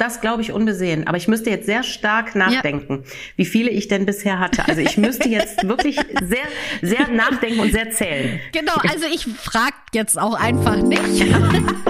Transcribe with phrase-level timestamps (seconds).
[0.00, 1.06] Das glaube ich unbesehen.
[1.06, 3.12] Aber ich müsste jetzt sehr stark nachdenken, ja.
[3.36, 4.66] wie viele ich denn bisher hatte.
[4.66, 6.48] Also ich müsste jetzt wirklich sehr,
[6.80, 8.40] sehr nachdenken und sehr zählen.
[8.52, 11.26] Genau, also ich frage jetzt auch einfach nicht.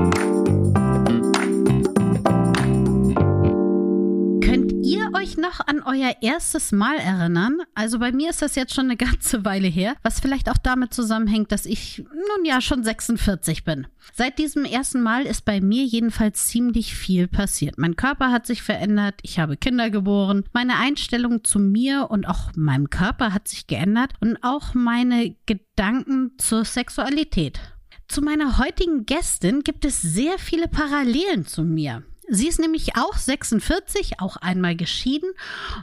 [5.41, 7.57] Noch an euer erstes Mal erinnern?
[7.75, 10.93] Also bei mir ist das jetzt schon eine ganze Weile her, was vielleicht auch damit
[10.93, 13.87] zusammenhängt, dass ich nun ja schon 46 bin.
[14.13, 17.77] Seit diesem ersten Mal ist bei mir jedenfalls ziemlich viel passiert.
[17.77, 22.51] Mein Körper hat sich verändert, ich habe Kinder geboren, meine Einstellung zu mir und auch
[22.55, 27.59] meinem Körper hat sich geändert und auch meine Gedanken zur Sexualität.
[28.07, 32.03] Zu meiner heutigen Gästin gibt es sehr viele Parallelen zu mir.
[32.33, 35.29] Sie ist nämlich auch 46, auch einmal geschieden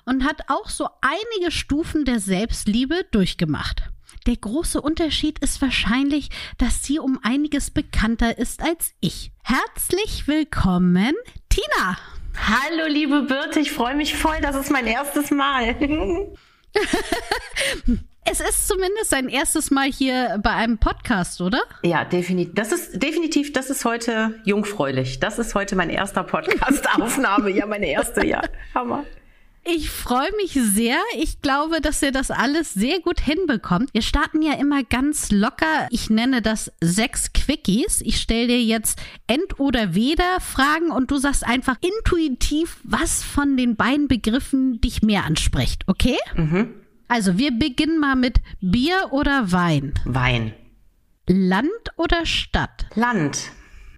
[0.06, 3.82] und hat auch so einige Stufen der Selbstliebe durchgemacht.
[4.26, 9.30] Der große Unterschied ist wahrscheinlich, dass sie um einiges bekannter ist als ich.
[9.42, 11.12] Herzlich willkommen,
[11.50, 11.98] Tina.
[12.34, 15.76] Hallo, liebe Birte, ich freue mich voll, das ist mein erstes Mal.
[18.24, 21.62] Es ist zumindest sein erstes Mal hier bei einem Podcast, oder?
[21.82, 22.54] Ja, definitiv.
[22.54, 25.18] Das ist definitiv, das ist heute jungfräulich.
[25.18, 27.50] Das ist heute mein erster Podcast-Aufnahme.
[27.50, 28.42] ja, meine erste, ja.
[28.74, 29.04] Hammer.
[29.64, 30.96] Ich freue mich sehr.
[31.18, 33.92] Ich glaube, dass ihr das alles sehr gut hinbekommt.
[33.92, 35.88] Wir starten ja immer ganz locker.
[35.90, 38.00] Ich nenne das sechs Quickies.
[38.02, 43.76] Ich stelle dir jetzt End- oder Weder-Fragen und du sagst einfach intuitiv, was von den
[43.76, 45.84] beiden Begriffen dich mehr anspricht.
[45.86, 46.16] Okay?
[46.34, 46.74] Mhm.
[47.08, 49.94] Also, wir beginnen mal mit Bier oder Wein?
[50.04, 50.52] Wein.
[51.26, 52.86] Land oder Stadt?
[52.94, 53.50] Land.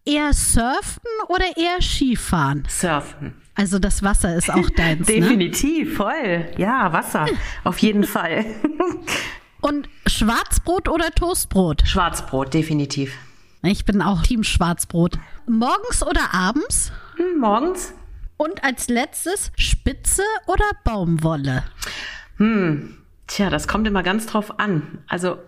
[0.04, 2.64] Eher surfen oder eher Skifahren?
[2.68, 3.34] Surfen.
[3.54, 5.06] Also das Wasser ist auch deins.
[5.08, 5.20] Ne?
[5.20, 5.94] Definitiv, ne?
[5.94, 6.48] voll.
[6.56, 7.26] Ja, Wasser.
[7.64, 8.46] Auf jeden Fall.
[9.60, 11.82] Und Schwarzbrot oder Toastbrot?
[11.86, 13.14] Schwarzbrot, definitiv.
[13.62, 15.18] Ich bin auch Team Schwarzbrot.
[15.46, 16.90] Morgens oder abends?
[17.16, 17.92] Hm, morgens.
[18.38, 21.62] Und als letztes Spitze oder Baumwolle?
[22.38, 22.96] Hm,
[23.30, 24.98] Tja, das kommt immer ganz drauf an.
[25.06, 25.38] Also,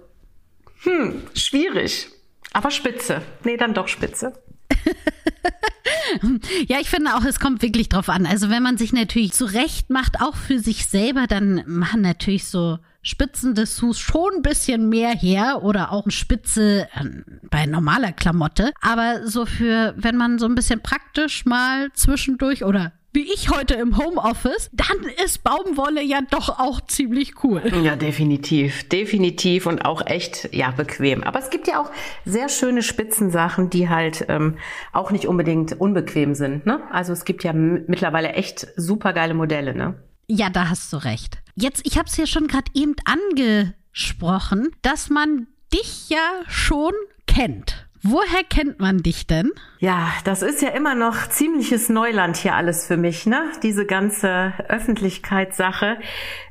[0.85, 2.07] hm, schwierig.
[2.53, 3.23] Aber spitze.
[3.43, 4.41] Nee, dann doch spitze.
[6.69, 8.25] ja, ich finde auch, es kommt wirklich drauf an.
[8.25, 12.79] Also, wenn man sich natürlich zurecht macht, auch für sich selber, dann machen natürlich so
[13.03, 17.05] Spitzen des Sus schon ein bisschen mehr her oder auch eine Spitze äh,
[17.51, 18.71] bei normaler Klamotte.
[18.81, 23.75] Aber so für, wenn man so ein bisschen praktisch mal zwischendurch oder wie ich heute
[23.75, 27.63] im Homeoffice, dann ist Baumwolle ja doch auch ziemlich cool.
[27.83, 28.89] Ja, definitiv.
[28.89, 31.23] Definitiv und auch echt, ja, bequem.
[31.23, 31.91] Aber es gibt ja auch
[32.25, 34.57] sehr schöne Spitzensachen, die halt ähm,
[34.93, 36.65] auch nicht unbedingt unbequem sind.
[36.65, 36.81] Ne?
[36.91, 39.75] Also es gibt ja mittlerweile echt super geile Modelle.
[39.75, 39.95] Ne?
[40.27, 41.39] Ja, da hast du recht.
[41.55, 46.93] Jetzt, ich habe es ja schon gerade eben angesprochen, dass man dich ja schon
[47.27, 47.87] kennt.
[48.05, 49.53] Woher kennt man dich denn?
[49.79, 53.53] Ja, das ist ja immer noch ziemliches Neuland hier alles für mich, ne?
[53.63, 55.99] Diese ganze Öffentlichkeitssache.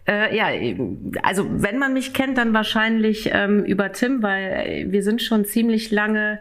[0.08, 0.48] Äh, ja,
[1.24, 5.92] also wenn man mich kennt, dann wahrscheinlich ähm, über Tim, weil wir sind schon ziemlich
[5.92, 6.40] lange,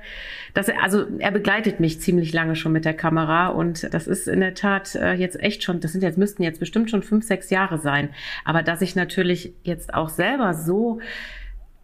[0.54, 4.28] dass er, also er begleitet mich ziemlich lange schon mit der Kamera und das ist
[4.28, 7.24] in der Tat äh, jetzt echt schon, das sind jetzt müssten jetzt bestimmt schon fünf,
[7.26, 8.10] sechs Jahre sein.
[8.44, 11.00] Aber dass ich natürlich jetzt auch selber so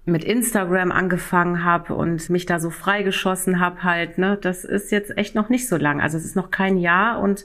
[0.06, 5.16] mit Instagram angefangen habe und mich da so freigeschossen habe halt, ne, das ist jetzt
[5.18, 6.00] echt noch nicht so lang.
[6.00, 7.44] Also es ist noch kein Jahr und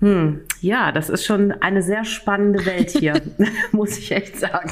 [0.00, 3.22] hm, ja, das ist schon eine sehr spannende Welt hier,
[3.72, 4.70] muss ich echt sagen.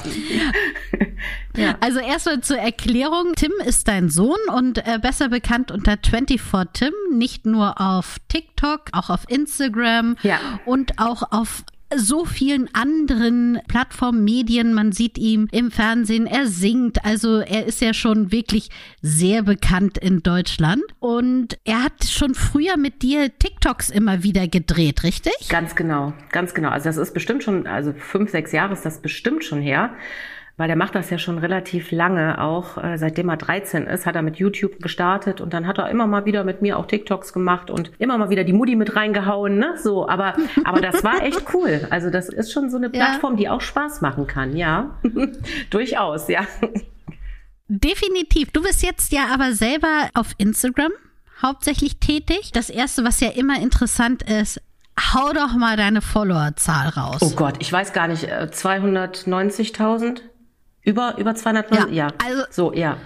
[1.56, 1.76] ja.
[1.80, 6.92] Also erstmal zur Erklärung, Tim ist dein Sohn und äh, besser bekannt unter 24 Tim,
[7.16, 10.38] nicht nur auf TikTok, auch auf Instagram ja.
[10.66, 11.62] und auch auf
[11.98, 14.74] so vielen anderen Plattformen, Medien.
[14.74, 17.04] Man sieht ihn im Fernsehen, er singt.
[17.04, 18.68] Also er ist ja schon wirklich
[19.00, 20.82] sehr bekannt in Deutschland.
[21.00, 25.48] Und er hat schon früher mit dir TikToks immer wieder gedreht, richtig?
[25.48, 26.70] Ganz genau, ganz genau.
[26.70, 29.94] Also das ist bestimmt schon, also fünf, sechs Jahre ist das bestimmt schon her
[30.62, 32.78] weil der macht das ja schon relativ lange auch.
[32.78, 36.06] Äh, seitdem er 13 ist, hat er mit YouTube gestartet und dann hat er immer
[36.06, 39.58] mal wieder mit mir auch TikToks gemacht und immer mal wieder die Mutti mit reingehauen,
[39.58, 39.74] ne?
[39.82, 41.88] So, aber, aber das war echt cool.
[41.90, 43.38] Also das ist schon so eine Plattform, ja.
[43.38, 44.96] die auch Spaß machen kann, ja.
[45.70, 46.46] Durchaus, ja.
[47.66, 48.52] Definitiv.
[48.52, 50.92] Du bist jetzt ja aber selber auf Instagram
[51.42, 52.52] hauptsächlich tätig.
[52.52, 54.60] Das erste, was ja immer interessant ist,
[55.12, 57.18] hau doch mal deine Followerzahl raus.
[57.20, 60.20] Oh Gott, ich weiß gar nicht, 290.000?
[60.82, 62.08] Über, über 200 ja, ja.
[62.24, 62.96] Also, so, ja.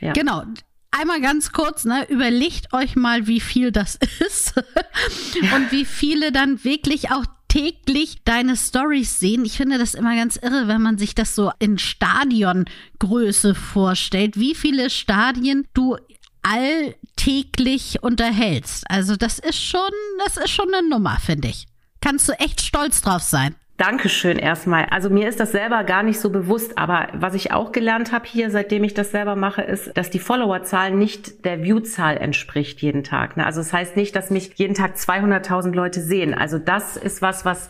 [0.00, 0.12] ja.
[0.12, 0.44] Genau.
[0.90, 6.62] einmal ganz kurz, ne, überlegt euch mal, wie viel das ist und wie viele dann
[6.64, 9.44] wirklich auch täglich deine Stories sehen.
[9.44, 14.54] Ich finde das immer ganz irre, wenn man sich das so in Stadiongröße vorstellt, wie
[14.54, 15.96] viele Stadien du
[16.42, 18.88] alltäglich unterhältst.
[18.90, 19.90] Also das ist schon,
[20.24, 21.66] das ist schon eine Nummer, finde ich.
[22.00, 23.56] Kannst du echt stolz drauf sein.
[23.76, 24.86] Dankeschön erstmal.
[24.86, 28.24] Also mir ist das selber gar nicht so bewusst, aber was ich auch gelernt habe
[28.26, 33.04] hier, seitdem ich das selber mache, ist, dass die Followerzahl nicht der Viewzahl entspricht jeden
[33.04, 33.36] Tag.
[33.36, 33.44] Ne?
[33.44, 36.32] Also das heißt nicht, dass mich jeden Tag 200.000 Leute sehen.
[36.32, 37.68] Also das ist was, was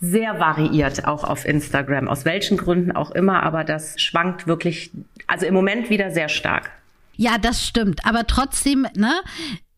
[0.00, 2.06] sehr variiert, auch auf Instagram.
[2.06, 4.92] Aus welchen Gründen auch immer, aber das schwankt wirklich,
[5.26, 6.70] also im Moment wieder sehr stark.
[7.16, 8.06] Ja, das stimmt.
[8.06, 9.12] Aber trotzdem, ne?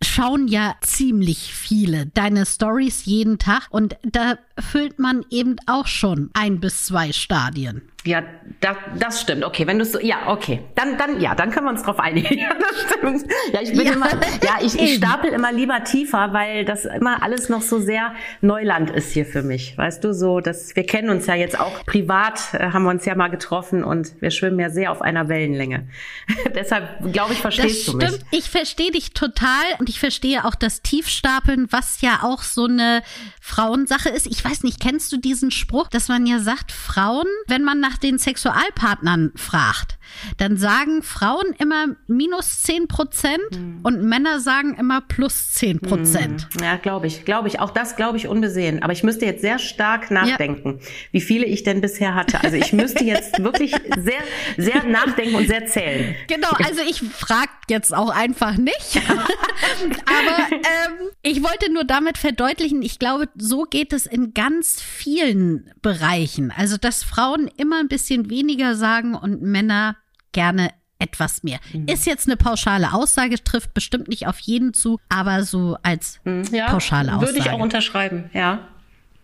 [0.02, 6.30] Schauen ja ziemlich viele deine Stories jeden Tag und da füllt man eben auch schon
[6.34, 7.91] ein bis zwei Stadien.
[8.04, 8.24] Ja,
[8.60, 9.44] da, das stimmt.
[9.44, 12.22] Okay, wenn du so, ja, okay, dann, dann, ja, dann können wir uns drauf einigen.
[12.42, 13.32] Ja, das stimmt.
[13.52, 14.08] Ja, ich bin ja, immer,
[14.42, 18.90] ja, ich, ich stapel immer lieber tiefer, weil das immer alles noch so sehr Neuland
[18.90, 19.78] ist hier für mich.
[19.78, 23.04] Weißt du, so, dass wir kennen uns ja jetzt auch privat, äh, haben wir uns
[23.04, 25.86] ja mal getroffen und wir schwimmen ja sehr auf einer Wellenlänge.
[26.54, 28.32] Deshalb, glaube ich, verstehst das du stimmt.
[28.32, 28.40] mich.
[28.40, 33.02] Ich verstehe dich total und ich verstehe auch das Tiefstapeln, was ja auch so eine
[33.40, 34.26] Frauensache ist.
[34.26, 37.91] Ich weiß nicht, kennst du diesen Spruch, dass man ja sagt, Frauen, wenn man nach
[37.96, 39.98] den Sexualpartnern fragt,
[40.36, 43.80] dann sagen Frauen immer minus zehn Prozent hm.
[43.82, 46.48] und Männer sagen immer plus zehn Prozent.
[46.54, 46.64] Hm.
[46.64, 47.24] Ja, glaube ich.
[47.24, 47.60] Glaube ich.
[47.60, 48.82] Auch das glaube ich unbesehen.
[48.82, 50.86] Aber ich müsste jetzt sehr stark nachdenken, ja.
[51.12, 52.42] wie viele ich denn bisher hatte.
[52.42, 54.22] Also ich müsste jetzt wirklich sehr,
[54.56, 56.14] sehr nachdenken und sehr zählen.
[56.28, 58.96] Genau, also ich frage jetzt auch einfach nicht.
[59.08, 65.70] Aber ähm, ich wollte nur damit verdeutlichen, ich glaube, so geht es in ganz vielen
[65.82, 66.52] Bereichen.
[66.56, 69.96] Also, dass Frauen immer ein bisschen weniger sagen und Männer
[70.32, 71.58] gerne etwas mehr.
[71.72, 71.86] Mhm.
[71.88, 76.44] Ist jetzt eine pauschale Aussage, trifft bestimmt nicht auf jeden zu, aber so als mhm.
[76.52, 77.26] ja, pauschale Aussage.
[77.26, 78.68] Würde ich auch unterschreiben, ja.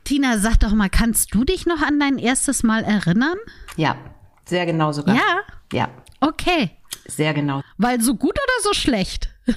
[0.05, 3.37] Tina, sag doch mal, kannst du dich noch an dein erstes Mal erinnern?
[3.76, 3.96] Ja,
[4.44, 5.14] sehr genau sogar.
[5.14, 5.41] Ja?
[5.73, 5.88] Ja.
[6.20, 6.70] Okay.
[7.08, 7.62] Sehr genau.
[7.78, 9.31] Weil so gut oder so schlecht?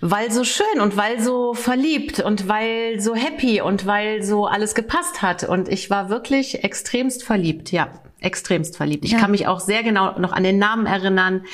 [0.00, 4.74] weil so schön und weil so verliebt und weil so happy und weil so alles
[4.74, 5.44] gepasst hat.
[5.44, 7.88] Und ich war wirklich extremst verliebt, ja,
[8.20, 9.04] extremst verliebt.
[9.04, 9.18] Ich ja.
[9.18, 11.44] kann mich auch sehr genau noch an den Namen erinnern,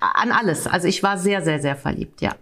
[0.00, 0.66] an alles.
[0.66, 2.34] Also ich war sehr, sehr, sehr verliebt, ja.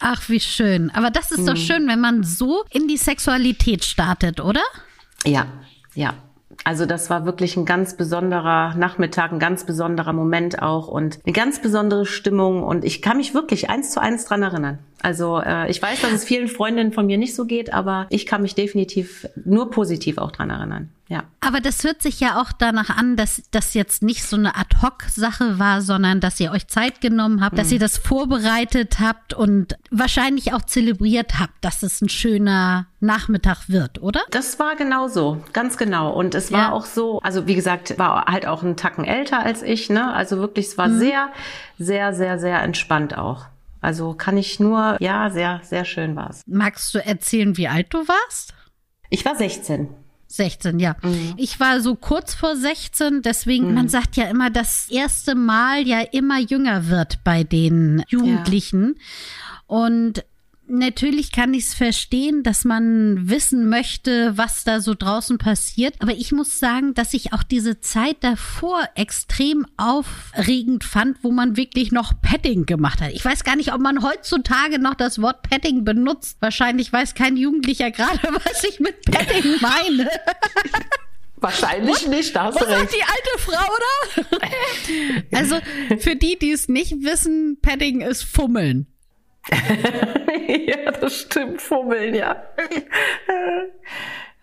[0.00, 0.90] Ach, wie schön.
[0.90, 1.46] Aber das ist hm.
[1.46, 4.62] doch schön, wenn man so in die Sexualität startet, oder?
[5.24, 5.46] Ja,
[5.94, 6.14] ja.
[6.64, 11.32] Also das war wirklich ein ganz besonderer Nachmittag, ein ganz besonderer Moment auch und eine
[11.34, 14.78] ganz besondere Stimmung und ich kann mich wirklich eins zu eins dran erinnern.
[15.02, 18.24] Also äh, ich weiß, dass es vielen Freundinnen von mir nicht so geht, aber ich
[18.24, 20.88] kann mich definitiv nur positiv auch dran erinnern.
[21.08, 21.24] Ja.
[21.40, 25.58] Aber das hört sich ja auch danach an, dass das jetzt nicht so eine Ad-Hoc-Sache
[25.58, 27.58] war, sondern dass ihr euch Zeit genommen habt, mhm.
[27.58, 33.68] dass ihr das vorbereitet habt und wahrscheinlich auch zelebriert habt, dass es ein schöner Nachmittag
[33.68, 34.22] wird, oder?
[34.30, 36.10] Das war genau so, ganz genau.
[36.10, 36.72] Und es war ja.
[36.72, 40.12] auch so, also wie gesagt, war halt auch ein Tacken älter als ich, ne?
[40.14, 40.98] Also wirklich, es war mhm.
[40.98, 41.28] sehr,
[41.78, 43.46] sehr, sehr, sehr entspannt auch.
[43.82, 46.40] Also kann ich nur, ja, sehr, sehr schön war es.
[46.46, 48.54] Magst du erzählen, wie alt du warst?
[49.10, 49.94] Ich war 16.
[50.36, 50.96] 16, ja.
[51.02, 51.34] Mhm.
[51.36, 53.74] Ich war so kurz vor 16, deswegen, mhm.
[53.74, 58.94] man sagt ja immer, das erste Mal ja immer jünger wird bei den Jugendlichen.
[58.96, 59.60] Ja.
[59.66, 60.24] Und
[60.66, 65.94] Natürlich kann ich es verstehen, dass man wissen möchte, was da so draußen passiert.
[66.00, 71.58] Aber ich muss sagen, dass ich auch diese Zeit davor extrem aufregend fand, wo man
[71.58, 73.12] wirklich noch Petting gemacht hat.
[73.12, 76.38] Ich weiß gar nicht, ob man heutzutage noch das Wort Petting benutzt.
[76.40, 80.08] Wahrscheinlich weiß kein Jugendlicher gerade, was ich mit Petting meine.
[81.36, 82.94] Wahrscheinlich nicht, da hast du recht.
[82.94, 84.48] die alte Frau, oder?
[85.38, 85.58] also
[85.98, 88.86] für die, die es nicht wissen, Petting ist Fummeln.
[90.66, 91.60] ja, das stimmt.
[91.60, 92.42] Fummeln, ja.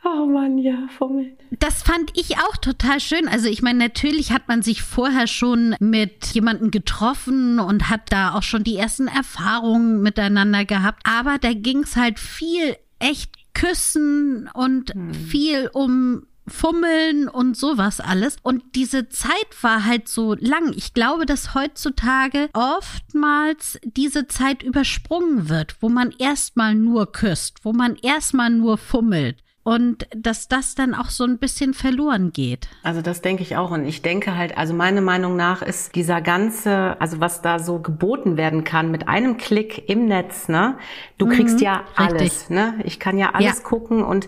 [0.03, 1.37] Oh Mann, ja, Fummeln.
[1.51, 3.27] Das fand ich auch total schön.
[3.27, 8.33] Also ich meine, natürlich hat man sich vorher schon mit jemandem getroffen und hat da
[8.33, 11.03] auch schon die ersten Erfahrungen miteinander gehabt.
[11.05, 15.13] Aber da ging es halt viel echt küssen und hm.
[15.13, 18.37] viel um Fummeln und sowas alles.
[18.41, 19.31] Und diese Zeit
[19.61, 20.73] war halt so lang.
[20.75, 27.73] Ich glaube, dass heutzutage oftmals diese Zeit übersprungen wird, wo man erstmal nur küsst, wo
[27.73, 32.67] man erstmal nur fummelt und dass das dann auch so ein bisschen verloren geht.
[32.83, 36.21] Also das denke ich auch und ich denke halt, also meine Meinung nach ist dieser
[36.21, 40.77] ganze, also was da so geboten werden kann mit einem Klick im Netz, ne?
[41.17, 42.49] Du kriegst mhm, ja alles, richtig.
[42.49, 42.75] ne?
[42.85, 43.63] Ich kann ja alles ja.
[43.63, 44.27] gucken und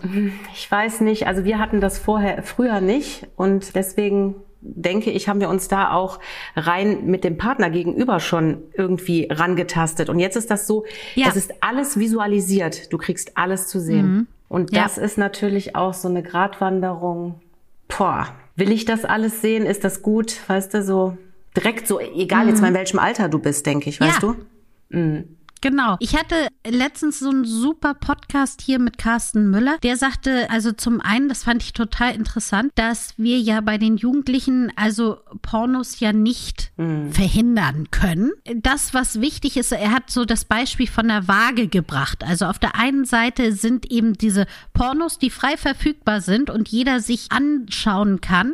[0.54, 5.40] ich weiß nicht, also wir hatten das vorher früher nicht und deswegen denke ich, haben
[5.40, 6.20] wir uns da auch
[6.56, 10.08] rein mit dem Partner gegenüber schon irgendwie rangetastet.
[10.08, 11.26] Und jetzt ist das so, ja.
[11.28, 12.90] es ist alles visualisiert.
[12.92, 14.06] Du kriegst alles zu sehen.
[14.06, 14.26] Mhm.
[14.54, 15.02] Und das ja.
[15.02, 17.40] ist natürlich auch so eine Gratwanderung.
[17.88, 19.66] Boah, will ich das alles sehen?
[19.66, 20.48] Ist das gut?
[20.48, 21.18] Weißt du, so
[21.56, 22.50] direkt so, egal mhm.
[22.50, 24.28] jetzt mal in welchem Alter du bist, denke ich, weißt ja.
[24.28, 24.96] du?
[24.96, 25.36] Mhm.
[25.64, 25.96] Genau.
[25.98, 29.78] Ich hatte letztens so einen super Podcast hier mit Carsten Müller.
[29.82, 33.96] Der sagte, also zum einen, das fand ich total interessant, dass wir ja bei den
[33.96, 37.10] Jugendlichen also Pornos ja nicht mhm.
[37.12, 38.32] verhindern können.
[38.56, 42.24] Das, was wichtig ist, er hat so das Beispiel von der Waage gebracht.
[42.24, 44.44] Also auf der einen Seite sind eben diese
[44.74, 48.52] Pornos, die frei verfügbar sind und jeder sich anschauen kann.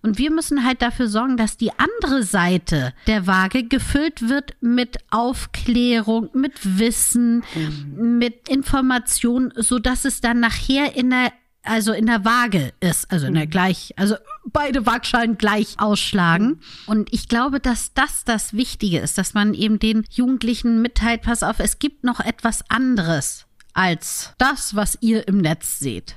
[0.00, 4.96] Und wir müssen halt dafür sorgen, dass die andere Seite der Waage gefüllt wird mit
[5.10, 8.18] Aufklärung, mit Wissen, mhm.
[8.18, 11.32] mit Information, so dass es dann nachher in der
[11.68, 13.50] also in der Waage ist, also in der mhm.
[13.50, 14.14] gleich, also
[14.46, 16.46] beide Waagschalen gleich ausschlagen.
[16.46, 16.60] Mhm.
[16.86, 21.42] Und ich glaube, dass das das Wichtige ist, dass man eben den Jugendlichen mitteilt, pass
[21.42, 26.16] auf, es gibt noch etwas anderes als das, was ihr im Netz seht.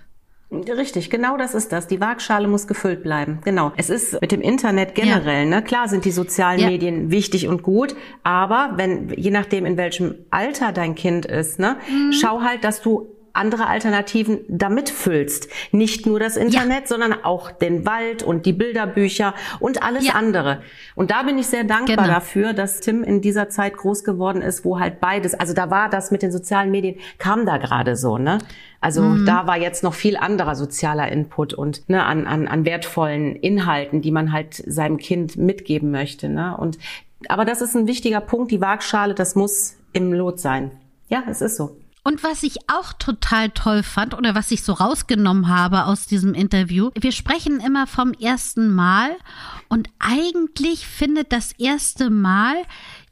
[0.51, 1.85] Richtig, genau das ist das.
[1.85, 3.39] Die Waagschale muss gefüllt bleiben.
[3.43, 3.71] Genau.
[3.77, 5.49] Es ist mit dem Internet generell, ja.
[5.57, 5.63] ne?
[5.63, 6.67] Klar sind die sozialen ja.
[6.67, 11.77] Medien wichtig und gut, aber wenn, je nachdem in welchem Alter dein Kind ist, ne,
[11.87, 12.13] mhm.
[12.13, 15.50] schau halt, dass du andere Alternativen damit füllst.
[15.71, 16.88] Nicht nur das Internet, ja.
[16.88, 20.13] sondern auch den Wald und die Bilderbücher und alles ja.
[20.13, 20.62] andere.
[20.95, 22.07] Und da bin ich sehr dankbar genau.
[22.07, 25.89] dafür, dass Tim in dieser Zeit groß geworden ist, wo halt beides, also da war
[25.89, 28.39] das mit den sozialen Medien, kam da gerade so, ne?
[28.81, 29.25] Also mhm.
[29.25, 34.01] da war jetzt noch viel anderer sozialer Input und ne, an, an, an wertvollen Inhalten,
[34.01, 36.29] die man halt seinem Kind mitgeben möchte.
[36.29, 36.55] Ne?
[36.55, 36.77] Und
[37.27, 40.71] aber das ist ein wichtiger Punkt, die Waagschale, das muss im Lot sein.
[41.09, 41.75] Ja, es ist so.
[42.03, 46.33] Und was ich auch total toll fand oder was ich so rausgenommen habe aus diesem
[46.33, 49.11] Interview, wir sprechen immer vom ersten Mal
[49.67, 52.55] und eigentlich findet das erste Mal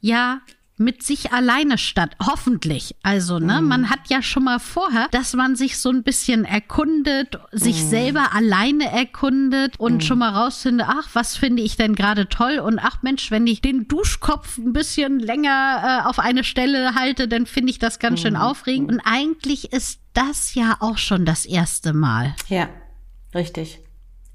[0.00, 0.40] ja
[0.78, 2.16] mit sich alleine statt.
[2.24, 2.96] Hoffentlich.
[3.02, 3.68] Also, ne, mhm.
[3.68, 7.88] man hat ja schon mal vorher, dass man sich so ein bisschen erkundet, sich mhm.
[7.88, 10.00] selber alleine erkundet und mhm.
[10.00, 12.58] schon mal rausfindet, ach, was finde ich denn gerade toll?
[12.58, 17.28] Und ach Mensch, wenn ich den Duschkopf ein bisschen länger äh, auf eine Stelle halte,
[17.28, 18.40] dann finde ich das ganz schön mhm.
[18.40, 18.92] aufregend.
[18.92, 22.34] Und eigentlich ist das ja auch schon das erste Mal.
[22.48, 22.68] Ja,
[23.34, 23.80] richtig.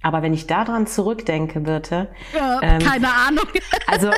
[0.03, 2.09] Aber wenn ich daran zurückdenke, Birte.
[2.35, 3.45] Ja, ähm, keine Ahnung.
[3.87, 4.11] also,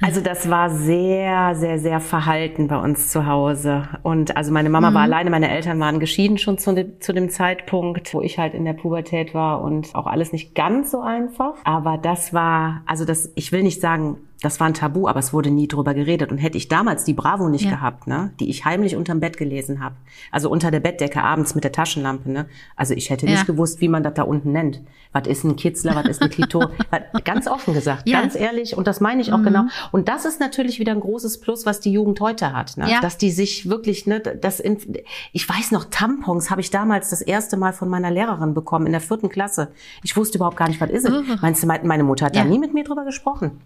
[0.00, 3.88] also das war sehr, sehr, sehr verhalten bei uns zu Hause.
[4.02, 4.94] Und also meine Mama mhm.
[4.94, 8.52] war alleine, meine Eltern waren geschieden schon zu, de, zu dem Zeitpunkt, wo ich halt
[8.52, 11.54] in der Pubertät war und auch alles nicht ganz so einfach.
[11.62, 15.32] Aber das war, also das, ich will nicht sagen, das war ein Tabu, aber es
[15.32, 16.32] wurde nie drüber geredet.
[16.32, 17.70] Und hätte ich damals die Bravo nicht ja.
[17.70, 19.94] gehabt, ne, die ich heimlich unterm Bett gelesen habe,
[20.30, 22.46] also unter der Bettdecke abends mit der Taschenlampe, ne,
[22.76, 23.32] also ich hätte ja.
[23.32, 24.82] nicht gewusst, wie man das da unten nennt.
[25.12, 26.64] Was ist ein Kitzler, was ist ein Klito?
[27.24, 28.20] ganz offen gesagt, ja.
[28.20, 28.76] ganz ehrlich.
[28.76, 29.44] Und das meine ich auch mhm.
[29.44, 29.64] genau.
[29.92, 32.88] Und das ist natürlich wieder ein großes Plus, was die Jugend heute hat, ne?
[33.00, 34.78] dass die sich wirklich, ne, das in,
[35.32, 38.92] ich weiß noch, Tampons habe ich damals das erste Mal von meiner Lehrerin bekommen in
[38.92, 39.68] der vierten Klasse.
[40.02, 41.12] Ich wusste überhaupt gar nicht, was ist es.
[41.12, 41.22] Uh.
[41.40, 43.60] Meinst du, meine Mutter hat da nie mit mir drüber gesprochen?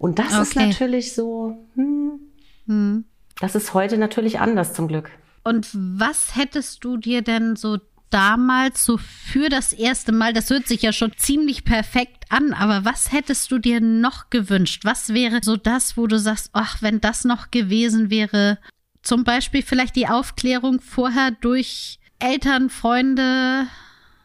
[0.00, 0.42] Und das okay.
[0.42, 2.20] ist natürlich so, hm,
[2.66, 3.04] hm.
[3.38, 5.10] das ist heute natürlich anders zum Glück.
[5.44, 7.76] Und was hättest du dir denn so
[8.08, 12.86] damals so für das erste Mal, das hört sich ja schon ziemlich perfekt an, aber
[12.86, 14.86] was hättest du dir noch gewünscht?
[14.86, 18.58] Was wäre so das, wo du sagst, ach, wenn das noch gewesen wäre?
[19.02, 23.66] Zum Beispiel vielleicht die Aufklärung vorher durch Eltern, Freunde,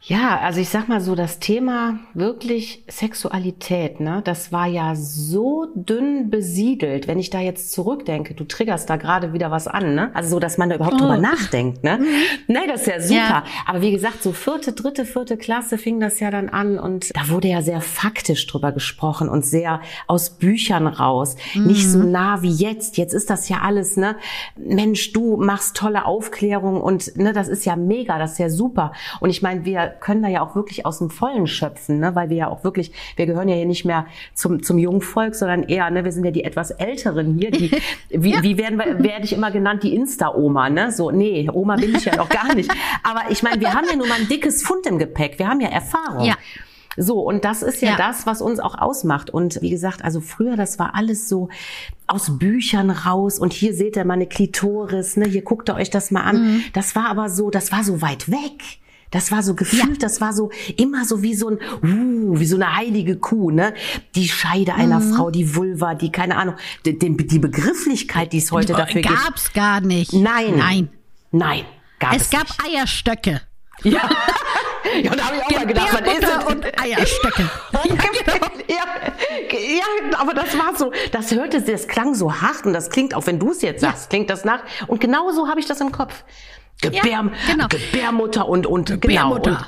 [0.08, 5.66] ja, also ich sag mal so, das Thema wirklich Sexualität, ne, das war ja so
[5.74, 10.12] dünn besiedelt, wenn ich da jetzt zurückdenke, du triggerst da gerade wieder was an, ne?
[10.14, 11.00] Also so, dass man da überhaupt oh.
[11.00, 11.98] drüber nachdenkt, ne?
[11.98, 12.06] Mhm.
[12.48, 13.16] Nein, das ist ja super.
[13.16, 13.44] Ja.
[13.66, 17.30] Aber wie gesagt, so vierte, dritte, vierte Klasse fing das ja dann an und da
[17.30, 21.36] wurde ja sehr faktisch drüber gesprochen und sehr aus Büchern raus.
[21.56, 21.66] Mhm.
[21.66, 22.98] Nicht so nah wie jetzt.
[22.98, 24.18] Jetzt ist das ja alles, ne?
[24.56, 28.92] Mensch, du machst tolle Aufklärung und ne, das ist ja mega, das ist ja super.
[29.20, 32.16] Und ich meine, wir können da ja auch wirklich aus dem Vollen schöpfen, ne?
[32.16, 35.64] weil wir ja auch wirklich, wir gehören ja hier nicht mehr zum, zum Jungvolk, sondern
[35.64, 37.52] eher, ne, wir sind ja die etwas Älteren hier.
[37.52, 37.72] Die,
[38.10, 38.44] wie, ja.
[38.44, 40.92] wie werden wir, werde ich immer genannt, die Insta-Oma, ne?
[40.92, 42.72] So, nee, Oma bin ich ja noch gar nicht.
[43.04, 45.40] Aber ich meine, wir haben ja nur mal ein dickes Fund im Gepäck.
[45.40, 46.26] Wir haben ja Erfahrung.
[46.26, 46.36] Ja.
[46.98, 49.30] So, und das ist ja, ja, das, was uns auch ausmacht.
[49.30, 51.50] Und wie gesagt, also früher, das war alles so
[52.08, 55.90] aus Büchern raus und hier seht ihr mal eine Klitoris, ne, hier guckt ihr euch
[55.90, 56.42] das mal an.
[56.42, 56.64] Mhm.
[56.74, 58.80] Das war aber so, das war so weit weg.
[59.12, 59.96] Das war so gefühlt, ja.
[60.00, 63.74] das war so immer so wie so ein, uh, wie so eine heilige Kuh, ne?
[64.16, 65.14] Die Scheide einer mhm.
[65.14, 69.16] Frau, die Vulva, die, keine Ahnung, die, die Begrifflichkeit, die es heute oh, dafür gab's
[69.16, 69.26] gibt.
[69.26, 70.14] Gab's gar nicht.
[70.14, 70.58] Nein.
[70.58, 70.90] Nein.
[71.32, 71.66] Nein.
[72.00, 72.66] Gab es, es gab nicht.
[72.66, 73.42] Eierstöcke.
[73.84, 74.10] Ja.
[75.02, 76.46] Ja, da habe ich auch mal gedacht, was ist das?
[76.46, 77.50] und Eierstöcke.
[77.84, 77.96] Genau.
[78.68, 78.84] ja,
[79.52, 83.26] ja, aber das war so, das hörte, das klang so hart und das klingt, auch
[83.28, 84.62] wenn du es jetzt sagst, klingt das nach.
[84.88, 86.24] Und genau so habe ich das im Kopf.
[86.92, 87.68] Gebär, Ja, genau.
[87.68, 89.52] Gebärmutter und, und, Gebärmutter.
[89.52, 89.66] genau.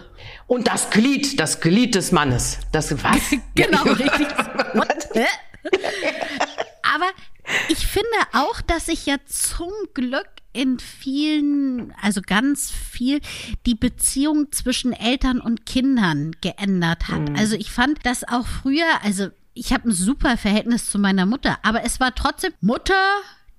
[0.47, 2.59] Und, und das Glied, das Glied des Mannes.
[2.71, 3.19] Das, was?
[3.55, 4.27] Genau, richtig.
[5.13, 5.25] Hä?
[6.95, 7.05] Aber
[7.69, 13.19] ich finde auch, dass sich ja zum Glück in vielen, also ganz viel,
[13.65, 17.37] die Beziehung zwischen Eltern und Kindern geändert hat.
[17.37, 21.57] Also ich fand das auch früher, also ich habe ein super Verhältnis zu meiner Mutter,
[21.63, 22.95] aber es war trotzdem Mutter,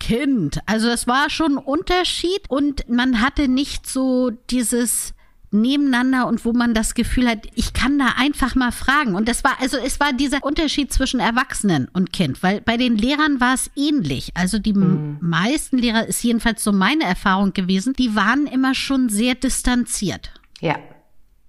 [0.01, 0.61] Kind.
[0.67, 5.15] Also es war schon ein Unterschied und man hatte nicht so dieses
[5.51, 9.15] nebeneinander und wo man das Gefühl hat, ich kann da einfach mal fragen.
[9.15, 12.97] Und das war, also es war dieser Unterschied zwischen Erwachsenen und Kind, weil bei den
[12.99, 14.33] Lehrern war es ähnlich.
[14.35, 19.09] Also die m- meisten Lehrer, ist jedenfalls so meine Erfahrung gewesen, die waren immer schon
[19.09, 20.33] sehr distanziert.
[20.61, 20.77] Ja,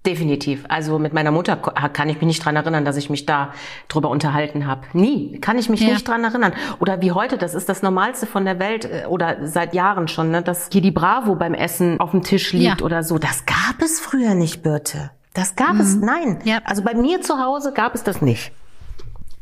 [0.10, 0.66] definitiv.
[0.70, 3.54] Also mit meiner Mutter kann ich mich nicht dran erinnern, dass ich mich da
[3.88, 4.82] drüber unterhalten habe.
[4.94, 5.90] Nie, kann ich mich Ja.
[5.94, 6.54] nicht dran erinnern.
[6.80, 10.32] Oder wie heute, das ist das Normalste von der Welt äh, oder seit Jahren schon,
[10.32, 12.86] ne, dass hier die Bravo beim Essen auf dem Tisch liegt Ja.
[12.86, 13.18] oder so.
[13.20, 15.12] Das gab es früher nicht, Birte.
[15.34, 16.40] Das gab es, nein.
[16.44, 16.58] Ja.
[16.66, 18.52] Also bei mir zu Hause gab es das nicht.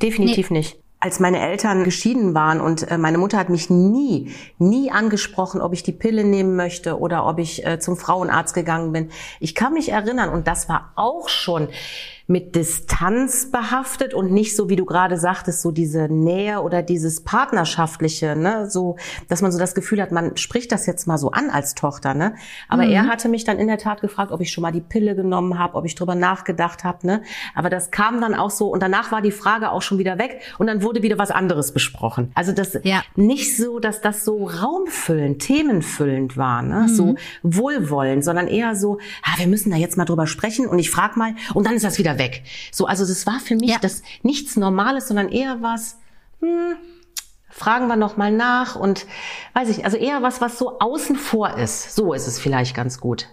[0.02, 0.78] Definitiv nicht.
[1.00, 5.74] Als meine Eltern geschieden waren und äh, meine Mutter hat mich nie, nie angesprochen, ob
[5.74, 9.12] ich die Pille nehmen möchte oder ob ich äh, zum Frauenarzt gegangen bin.
[9.40, 11.70] Ich kann mich erinnern und das war auch schon
[12.28, 17.22] mit Distanz behaftet und nicht so, wie du gerade sagtest, so diese Nähe oder dieses
[17.22, 18.98] partnerschaftliche, ne, so,
[19.30, 22.14] dass man so das Gefühl hat, man spricht das jetzt mal so an als Tochter,
[22.14, 22.36] ne.
[22.68, 25.16] Aber er hatte mich dann in der Tat gefragt, ob ich schon mal die Pille
[25.16, 27.22] genommen habe, ob ich drüber nachgedacht habe, ne.
[27.56, 30.42] Aber das kam dann auch so und danach war die Frage auch schon wieder weg
[30.58, 32.32] und dann wurde wieder was anderes besprochen.
[32.36, 33.04] Also das Ja.
[33.16, 36.90] nicht so, dass das so raumfüllend, themenfüllend war, ne?
[36.90, 40.92] so wohlwollend, sondern eher so, ah, wir müssen da jetzt mal drüber sprechen und ich
[40.92, 42.44] frag mal und dann ist das wieder weg.
[42.72, 43.78] So, also das war für mich Ja.
[43.80, 45.98] das nichts Normales, sondern eher was,
[46.40, 46.76] hm,
[47.50, 49.06] fragen wir noch mal nach und
[49.54, 51.96] weiß ich, also eher was, was so außen vor ist.
[51.96, 53.28] So ist es vielleicht ganz gut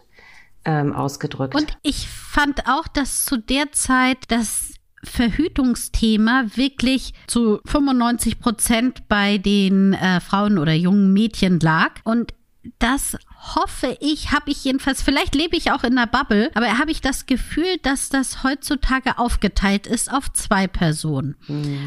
[0.64, 1.54] ähm, ausgedrückt.
[1.54, 9.38] Und ich fand auch, dass zu der Zeit das Verhütungsthema wirklich zu 95 Prozent bei
[9.38, 11.92] den äh, Frauen oder jungen Mädchen lag.
[12.04, 12.32] Und
[12.78, 13.16] das
[13.54, 17.00] hoffe ich, habe ich jedenfalls, vielleicht lebe ich auch in einer Bubble, aber habe ich
[17.00, 21.36] das Gefühl, dass das heutzutage aufgeteilt ist auf zwei Personen.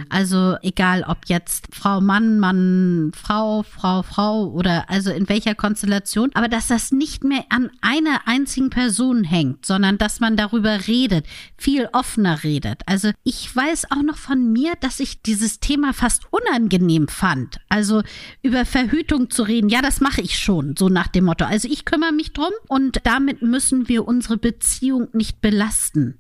[0.10, 6.32] Also egal, ob jetzt Frau, Mann, Mann, Frau, Frau, Frau oder also in welcher Konstellation,
[6.34, 11.26] aber dass das nicht mehr an einer einzigen Person hängt, sondern dass man darüber redet,
[11.58, 12.82] viel offener redet.
[12.86, 17.60] Also ich weiß auch noch von mir, dass ich dieses Thema fast unangenehm fand.
[17.70, 18.04] Also
[18.44, 21.47] über Verhütung zu reden, ja, das mache ich schon, so nach dem Motto.
[21.48, 26.18] Also ich kümmere mich drum und damit müssen wir unsere Beziehung nicht belasten.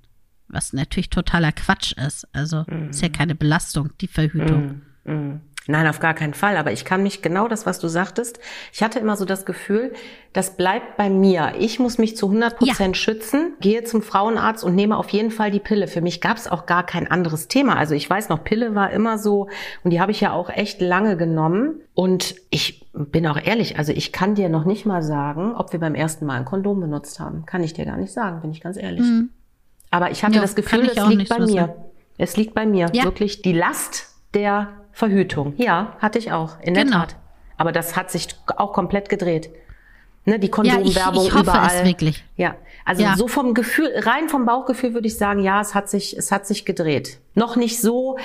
[0.48, 2.28] Was natürlich totaler Quatsch ist.
[2.34, 4.82] Also ist ja keine Belastung, die Verhütung.
[5.68, 6.56] Nein, auf gar keinen Fall.
[6.58, 8.40] Aber ich kann mich genau das, was du sagtest.
[8.72, 9.94] Ich hatte immer so das Gefühl,
[10.32, 11.54] das bleibt bei mir.
[11.60, 15.52] Ich muss mich zu 100 Prozent schützen, gehe zum Frauenarzt und nehme auf jeden Fall
[15.52, 15.88] die Pille.
[15.88, 17.76] Für mich gab es auch gar kein anderes Thema.
[17.76, 19.50] Also ich weiß noch, Pille war immer so
[19.84, 21.82] und die habe ich ja auch echt lange genommen.
[21.94, 25.80] Und ich bin auch ehrlich, also ich kann dir noch nicht mal sagen, ob wir
[25.80, 27.46] beim ersten Mal ein Kondom benutzt haben.
[27.46, 29.06] Kann ich dir gar nicht sagen, bin ich ganz ehrlich.
[29.92, 31.76] Aber ich hatte Ja, das Gefühl, es liegt bei mir.
[32.18, 32.90] Es liegt bei mir.
[32.94, 33.04] Ja.
[33.04, 35.54] Wirklich die Last der Verhütung.
[35.58, 36.98] Ja, hatte ich auch, in der Genau.
[37.02, 37.16] Tat.
[37.56, 39.52] Aber das hat sich auch komplett gedreht.
[40.26, 41.70] Ne, die Ja, ich, Kondomwerbung ich hoffe überall.
[41.72, 42.26] es wirklich.
[42.36, 42.56] Ja,
[42.88, 43.15] also Ja.
[43.17, 46.47] so vom Gefühl, rein vom Bauchgefühl würde ich sagen, ja, es hat sich, es hat
[46.47, 47.19] sich gedreht.
[47.36, 48.17] Noch nicht so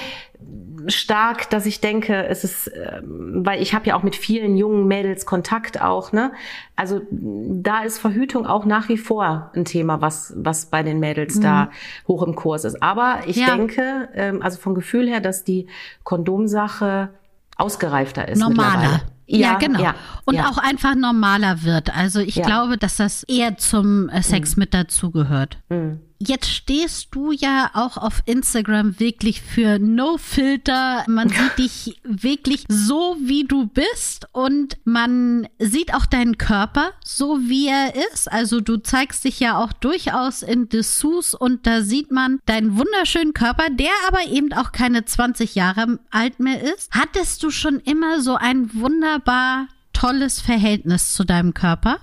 [0.87, 4.87] stark, dass ich denke, es ist, ähm, weil ich habe ja auch mit vielen jungen
[4.89, 6.33] Mädels Kontakt auch, ne?
[6.77, 11.41] Also da ist Verhütung auch nach wie vor ein Thema, was was bei den Mädels
[11.41, 11.71] da
[12.09, 12.83] hoch im Kurs ist.
[12.83, 13.43] Aber ich Mhm.
[13.43, 13.57] Ja.
[13.57, 15.67] denke, ähm, also vom Gefühl her, dass die
[16.05, 17.11] Kondomsache
[17.57, 19.03] ausgereifter ist Normaler.
[19.27, 19.53] Mittlerweile.
[19.53, 19.83] Ja, genau.
[19.83, 20.49] ja, und ja.
[20.49, 21.95] auch einfach normaler wird.
[21.97, 22.47] Also ich Ja.
[22.47, 25.59] glaube, dass das eher zum äh, Sex mit dazugehört.
[25.69, 26.01] Mhm.
[26.25, 31.05] Jetzt stehst du ja auch auf Instagram wirklich für No Filter.
[31.09, 37.41] Man sieht dich wirklich so, wie du bist und man sieht auch deinen Körper so,
[37.41, 38.31] wie er ist.
[38.31, 43.35] Also du zeigst dich ja auch durchaus in Dessous und da sieht man deinen wunderschönen
[43.35, 46.93] Körper, der aber eben auch keine 20 Jahre alt mehr ist.
[46.93, 51.99] Hattest du schon immer so ein wunderbar tolles Verhältnis zu deinem Körper?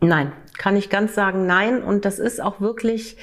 [0.00, 1.82] Nein, kann ich ganz sagen, nein.
[1.82, 3.18] Und das ist auch wirklich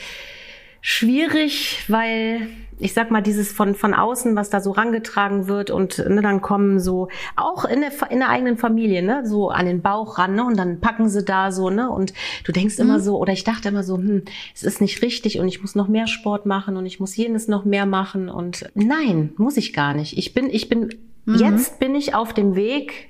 [0.88, 5.98] schwierig, weil ich sag mal, dieses von, von außen, was da so rangetragen wird und
[5.98, 9.82] ne, dann kommen so, auch in der, in der eigenen Familie, ne, so an den
[9.82, 12.84] Bauch ran, ne, und dann packen sie da so, ne, und du denkst mhm.
[12.84, 15.74] immer so, oder ich dachte immer so, hm, es ist nicht richtig und ich muss
[15.74, 19.74] noch mehr Sport machen und ich muss jenes noch mehr machen und nein, muss ich
[19.74, 20.20] gar nicht.
[20.20, 20.94] Ich bin, ich bin,
[21.26, 21.36] mhm.
[21.36, 23.10] jetzt bin ich auf dem Weg,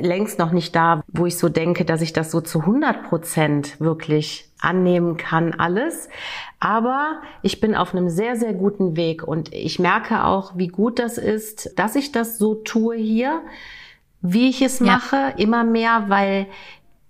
[0.00, 3.80] längst noch nicht da, wo ich so denke, dass ich das so zu 100 Prozent
[3.80, 6.08] wirklich annehmen kann, alles.
[6.64, 11.00] Aber ich bin auf einem sehr, sehr guten Weg und ich merke auch, wie gut
[11.00, 13.40] das ist, dass ich das so tue hier,
[14.20, 15.28] wie ich es mache, ja.
[15.38, 16.46] immer mehr, weil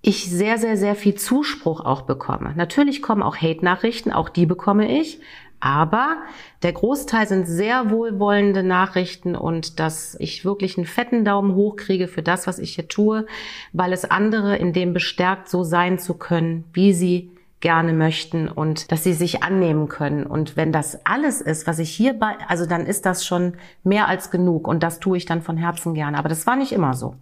[0.01, 2.55] ich sehr, sehr, sehr viel Zuspruch auch bekomme.
[2.57, 5.21] Natürlich kommen auch Hate-Nachrichten, auch die bekomme ich.
[5.61, 6.17] Aber
[6.62, 12.09] der Großteil sind sehr wohlwollende Nachrichten und dass ich wirklich einen fetten Daumen hoch kriege
[12.09, 13.27] für das, was ich hier tue,
[13.75, 17.31] weil es andere in dem bestärkt, so sein zu können, wie sie
[17.62, 20.27] gerne möchten und dass sie sich annehmen können.
[20.27, 24.31] Und wenn das alles ist, was ich hierbei, also dann ist das schon mehr als
[24.31, 26.18] genug und das tue ich dann von Herzen gerne.
[26.18, 27.14] Aber das war nicht immer so.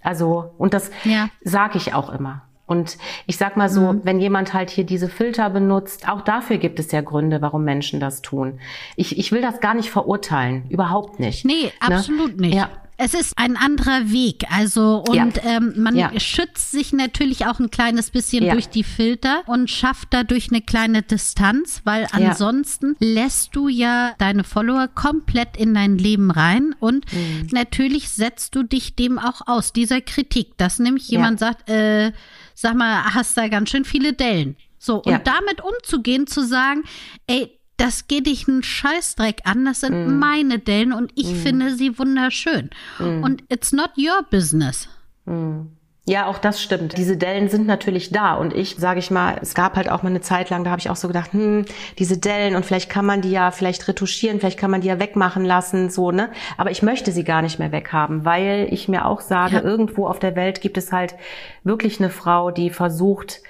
[0.00, 1.28] Also, und das ja.
[1.42, 2.42] sage ich auch immer.
[2.66, 4.00] Und ich sag mal so, mhm.
[4.04, 7.98] wenn jemand halt hier diese Filter benutzt, auch dafür gibt es ja Gründe, warum Menschen
[7.98, 8.60] das tun.
[8.94, 11.44] Ich, ich will das gar nicht verurteilen, überhaupt nicht.
[11.44, 11.96] Nee, ne?
[11.96, 12.54] absolut nicht.
[12.54, 12.68] Ja.
[13.00, 15.28] Es ist ein anderer Weg, also und ja.
[15.44, 16.10] ähm, man ja.
[16.18, 18.52] schützt sich natürlich auch ein kleines bisschen ja.
[18.52, 24.42] durch die Filter und schafft dadurch eine kleine Distanz, weil ansonsten lässt du ja deine
[24.42, 27.48] Follower komplett in dein Leben rein und mhm.
[27.52, 32.10] natürlich setzt du dich dem auch aus, dieser Kritik, dass nämlich jemand sagt, äh,
[32.54, 34.56] sag mal, hast da ganz schön viele Dellen.
[34.80, 36.82] So, und damit umzugehen, zu sagen,
[37.26, 40.18] ey, das geht dich einen Scheißdreck an, das sind mm.
[40.18, 41.36] meine Dellen und ich mm.
[41.36, 42.70] finde sie wunderschön.
[42.98, 43.22] Mm.
[43.22, 44.88] Und it's not your business.
[45.24, 45.68] Mm.
[46.08, 46.96] Ja, auch das stimmt.
[46.96, 50.08] Diese Dellen sind natürlich da und ich sage ich mal, es gab halt auch mal
[50.08, 51.66] eine Zeit lang, da habe ich auch so gedacht, hm,
[51.98, 54.98] diese Dellen und vielleicht kann man die ja vielleicht retuschieren, vielleicht kann man die ja
[54.98, 56.30] wegmachen lassen, so, ne?
[56.56, 59.62] Aber ich möchte sie gar nicht mehr weghaben, weil ich mir auch sage, ja.
[59.62, 61.14] irgendwo auf der Welt gibt es halt
[61.62, 63.42] wirklich eine Frau, die versucht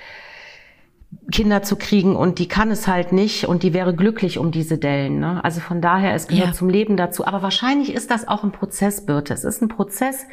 [1.33, 4.79] Kinder zu kriegen und die kann es halt nicht und die wäre glücklich um diese
[4.79, 5.21] Dellen.
[5.21, 5.43] Ne?
[5.43, 6.53] Also von daher, es gehört ja.
[6.53, 7.27] zum Leben dazu.
[7.27, 9.35] Aber wahrscheinlich ist das auch ein Prozess, Birte.
[9.35, 10.27] Es ist ein Prozess.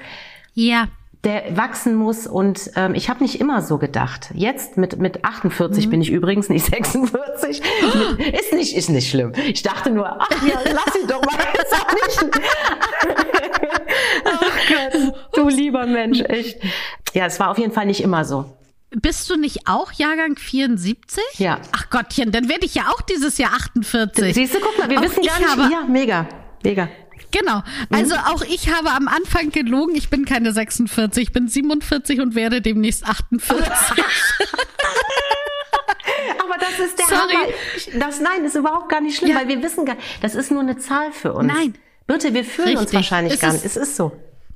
[0.53, 0.87] Ja
[1.25, 4.29] der wachsen muss und ähm, ich habe nicht immer so gedacht.
[4.35, 5.89] Jetzt mit mit 48 mhm.
[5.89, 7.61] bin ich übrigens nicht 46.
[8.39, 9.33] ist nicht ist nicht schlimm.
[9.47, 11.35] Ich dachte nur, ach ja, lass ihn doch mal.
[11.53, 12.39] Ist auch nicht.
[14.25, 16.59] ach Gott, du lieber Mensch, echt.
[17.13, 18.45] Ja, es war auf jeden Fall nicht immer so.
[19.01, 21.21] Bist du nicht auch Jahrgang 74?
[21.37, 21.59] Ja.
[21.73, 24.33] Ach Gottchen, dann werde ich ja auch dieses Jahr 48.
[24.33, 25.49] Siehst du, guck mal, wir auch wissen gar nicht.
[25.49, 26.27] Habe, ja, mega,
[26.63, 26.87] mega.
[27.31, 27.61] Genau.
[27.89, 29.95] Also auch ich habe am Anfang gelogen.
[29.95, 33.65] Ich bin keine 46, ich bin 47 und werde demnächst 48.
[36.39, 37.33] Aber das ist der Sorry.
[37.33, 38.05] Hammer.
[38.05, 39.37] Das, nein, ist überhaupt gar nicht schlimm, ja.
[39.37, 41.51] weil wir wissen gar, das ist nur eine Zahl für uns.
[41.51, 41.73] Nein.
[42.07, 42.85] Bitte, wir fühlen Richtig.
[42.85, 43.65] uns wahrscheinlich es gar nicht.
[43.65, 44.11] Es ist so.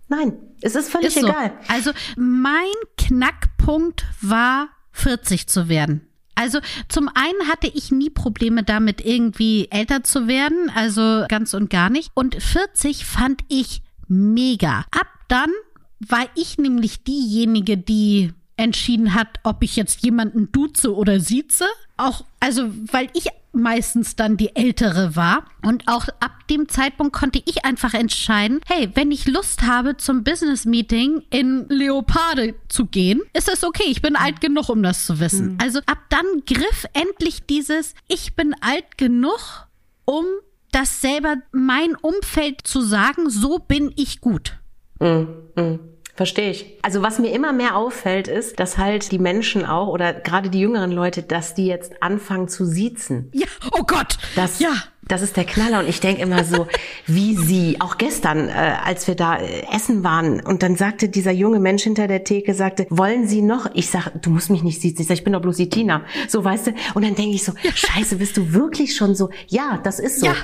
[0.09, 1.53] Nein, es ist völlig ist egal.
[1.67, 1.73] So.
[1.73, 6.01] Also mein Knackpunkt war 40 zu werden.
[6.35, 11.69] Also zum einen hatte ich nie Probleme damit, irgendwie älter zu werden, also ganz und
[11.69, 12.11] gar nicht.
[12.13, 14.85] Und 40 fand ich mega.
[14.91, 15.51] Ab dann
[15.99, 21.65] war ich nämlich diejenige, die entschieden hat, ob ich jetzt jemanden duze oder sieze.
[21.97, 23.27] Auch, also, weil ich
[23.59, 25.45] meistens dann die ältere war.
[25.65, 30.23] Und auch ab dem Zeitpunkt konnte ich einfach entscheiden, hey, wenn ich Lust habe, zum
[30.23, 33.85] Business Meeting in Leoparde zu gehen, ist es okay.
[33.87, 35.53] Ich bin alt genug, um das zu wissen.
[35.53, 35.57] Mhm.
[35.61, 39.67] Also ab dann griff endlich dieses, ich bin alt genug,
[40.05, 40.25] um
[40.71, 44.57] das selber mein Umfeld zu sagen, so bin ich gut.
[44.99, 45.79] Mhm.
[46.19, 46.77] Verstehe ich.
[46.81, 50.59] Also was mir immer mehr auffällt, ist, dass halt die Menschen auch oder gerade die
[50.59, 53.29] jüngeren Leute, dass die jetzt anfangen zu siezen.
[53.31, 54.17] Ja, oh Gott.
[54.35, 54.73] Das, ja.
[55.07, 56.67] Das ist der Knaller und ich denke immer so,
[57.07, 58.51] wie sie, auch gestern, äh,
[58.83, 62.53] als wir da äh, essen waren und dann sagte dieser junge Mensch hinter der Theke,
[62.53, 63.69] sagte, wollen Sie noch?
[63.73, 65.03] Ich sag, du musst mich nicht siezen.
[65.03, 66.03] Ich sag, ich bin doch bloß die Tina.
[66.27, 66.71] So, weißt du?
[66.95, 69.29] Und dann denke ich so, scheiße, bist du wirklich schon so?
[69.47, 70.25] Ja, das ist so.
[70.25, 70.35] Ja.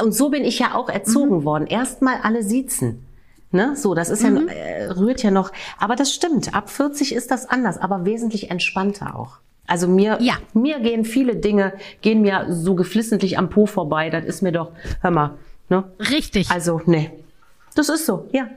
[0.00, 1.44] Und so bin ich ja auch erzogen mhm.
[1.44, 1.66] worden.
[1.66, 3.04] Erstmal alle siezen.
[3.54, 3.76] Ne?
[3.76, 4.48] So, das ist mhm.
[4.48, 5.52] ja, äh, rührt ja noch.
[5.78, 6.54] Aber das stimmt.
[6.54, 9.38] Ab 40 ist das anders, aber wesentlich entspannter auch.
[9.66, 10.34] Also mir, ja.
[10.52, 14.10] mir gehen viele Dinge, gehen mir so geflissentlich am Po vorbei.
[14.10, 15.38] Das ist mir doch, hör mal,
[15.70, 15.84] ne?
[15.98, 16.50] Richtig.
[16.50, 17.10] Also, ne.
[17.74, 18.48] Das ist so, ja.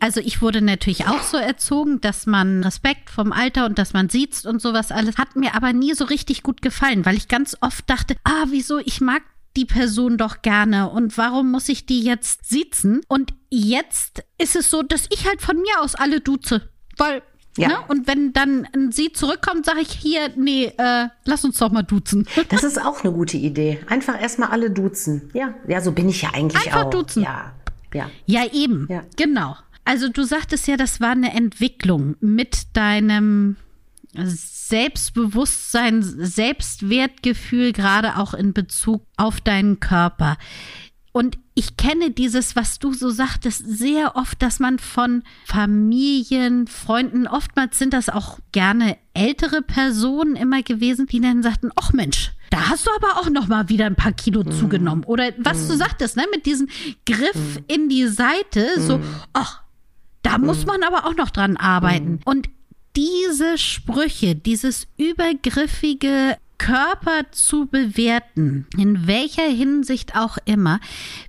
[0.00, 4.08] Also ich wurde natürlich auch so erzogen, dass man Respekt vom Alter und dass man
[4.08, 7.56] sieht und sowas alles hat mir aber nie so richtig gut gefallen, weil ich ganz
[7.60, 9.22] oft dachte, ah, wieso, ich mag
[9.58, 13.00] die Person doch gerne und warum muss ich die jetzt siezen?
[13.08, 17.22] Und jetzt ist es so, dass ich halt von mir aus alle duze, weil
[17.56, 17.68] Ja.
[17.68, 17.74] Ne?
[17.88, 22.28] Und wenn dann sie zurückkommt, sage ich hier, nee, äh, lass uns doch mal duzen.
[22.50, 23.80] Das ist auch eine gute Idee.
[23.88, 25.28] Einfach erstmal alle duzen.
[25.34, 26.86] Ja, ja, so bin ich ja eigentlich Einfach auch.
[26.86, 27.24] Einfach duzen.
[27.24, 27.52] Ja,
[27.92, 28.08] ja.
[28.26, 28.86] Ja, eben.
[28.88, 29.02] Ja.
[29.16, 29.56] Genau.
[29.84, 33.56] Also du sagtest ja, das war eine Entwicklung mit deinem
[34.14, 40.36] Selbstbewusstsein, Selbstwertgefühl, gerade auch in Bezug auf deinen Körper.
[41.12, 47.26] Und ich kenne dieses, was du so sagtest, sehr oft, dass man von Familien, Freunden,
[47.26, 52.68] oftmals sind das auch gerne ältere Personen immer gewesen, die dann sagten, ach Mensch, da
[52.68, 54.52] hast du aber auch noch mal wieder ein paar Kilo mm.
[54.52, 55.04] zugenommen.
[55.04, 55.68] Oder was mm.
[55.68, 56.68] du sagtest, ne, mit diesem
[57.04, 57.64] Griff mm.
[57.66, 59.00] in die Seite, so,
[59.32, 59.62] ach,
[60.22, 62.20] da muss man aber auch noch dran arbeiten.
[62.24, 62.48] Und
[62.98, 70.80] diese Sprüche, dieses übergriffige Körper zu bewerten, in welcher Hinsicht auch immer,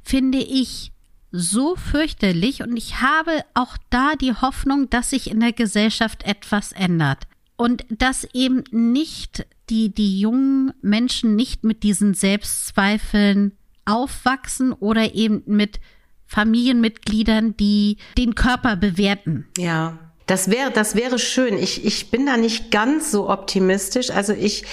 [0.02, 0.92] finde ich
[1.32, 6.72] so fürchterlich und ich habe auch da die Hoffnung, dass sich in der Gesellschaft etwas
[6.72, 13.52] ändert und dass eben nicht die, die jungen Menschen nicht mit diesen Selbstzweifeln
[13.86, 15.80] aufwachsen oder eben mit
[16.26, 19.46] Familienmitgliedern, die den Körper bewerten.
[19.56, 20.09] Ja.
[20.30, 21.58] Das wäre, das wäre schön.
[21.58, 24.12] Ich, ich bin da nicht ganz so optimistisch.
[24.12, 24.64] Also ich,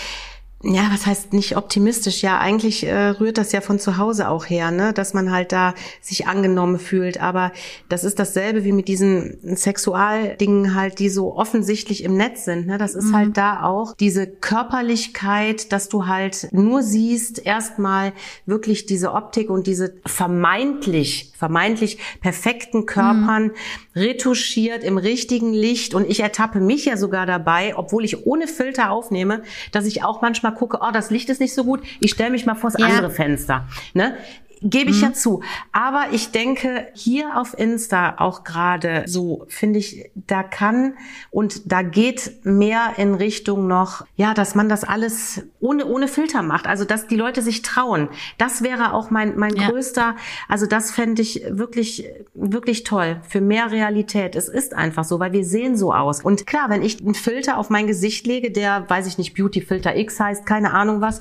[0.68, 2.22] ja, was heißt nicht optimistisch?
[2.22, 5.52] Ja, eigentlich äh, rührt das ja von zu Hause auch her, ne, dass man halt
[5.52, 7.20] da sich angenommen fühlt.
[7.20, 7.52] Aber
[7.88, 12.66] das ist dasselbe wie mit diesen Sexualdingen halt, die so offensichtlich im Netz sind.
[12.66, 12.78] Ne?
[12.78, 13.16] Das ist mhm.
[13.16, 18.12] halt da auch diese Körperlichkeit, dass du halt nur siehst erstmal
[18.44, 23.52] wirklich diese Optik und diese vermeintlich vermeintlich perfekten Körpern mhm.
[23.94, 25.94] retuschiert im richtigen Licht.
[25.94, 30.22] Und ich ertappe mich ja sogar dabei, obwohl ich ohne Filter aufnehme, dass ich auch
[30.22, 32.86] manchmal gucke, oh, das Licht ist nicht so gut, ich stelle mich mal vors ja.
[32.86, 33.66] andere Fenster.
[33.94, 34.16] Ne?
[34.62, 35.02] Gebe ich mhm.
[35.02, 35.42] ja zu.
[35.72, 40.94] Aber ich denke, hier auf Insta auch gerade so, finde ich, da kann
[41.30, 46.42] und da geht mehr in Richtung noch, ja, dass man das alles ohne, ohne Filter
[46.42, 46.66] macht.
[46.66, 48.08] Also, dass die Leute sich trauen.
[48.38, 49.68] Das wäre auch mein, mein ja.
[49.68, 50.16] größter,
[50.48, 54.36] also das fände ich wirklich, wirklich toll für mehr Realität.
[54.36, 56.22] Es ist einfach so, weil wir sehen so aus.
[56.22, 59.60] Und klar, wenn ich einen Filter auf mein Gesicht lege, der, weiß ich nicht, Beauty
[59.60, 61.20] Filter X heißt, keine Ahnung was,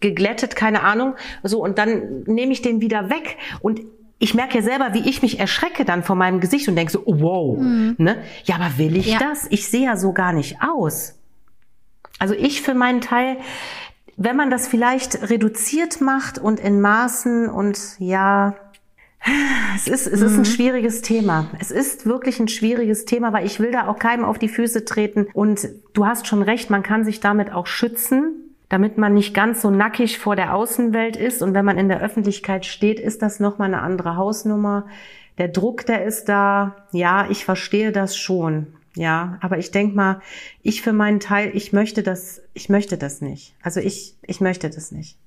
[0.00, 3.80] geglättet, keine Ahnung, so und dann nehme ich den wieder weg und
[4.18, 7.02] ich merke ja selber, wie ich mich erschrecke dann vor meinem Gesicht und denke so,
[7.04, 7.96] oh, wow, mhm.
[7.98, 8.22] ne?
[8.44, 9.18] Ja, aber will ich ja.
[9.18, 9.46] das?
[9.50, 11.18] Ich sehe ja so gar nicht aus.
[12.18, 13.36] Also ich für meinen Teil,
[14.16, 18.54] wenn man das vielleicht reduziert macht und in Maßen und ja,
[19.74, 20.44] es ist, es ist ein mhm.
[20.44, 21.48] schwieriges Thema.
[21.58, 24.84] Es ist wirklich ein schwieriges Thema, weil ich will da auch keinem auf die Füße
[24.84, 25.26] treten.
[25.32, 29.62] Und du hast schon recht, man kann sich damit auch schützen damit man nicht ganz
[29.62, 31.42] so nackig vor der Außenwelt ist.
[31.42, 34.86] Und wenn man in der Öffentlichkeit steht, ist das nochmal eine andere Hausnummer.
[35.38, 36.76] Der Druck, der ist da.
[36.92, 38.68] Ja, ich verstehe das schon.
[38.96, 40.20] Ja, aber ich denk mal,
[40.62, 43.54] ich für meinen Teil, ich möchte das, ich möchte das nicht.
[43.62, 45.18] Also ich, ich möchte das nicht.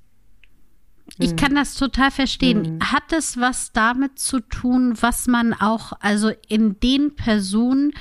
[1.19, 2.75] Ich kann das total verstehen.
[2.75, 2.91] Mhm.
[2.91, 7.93] Hat es was damit zu tun, was man auch, also in den Personen,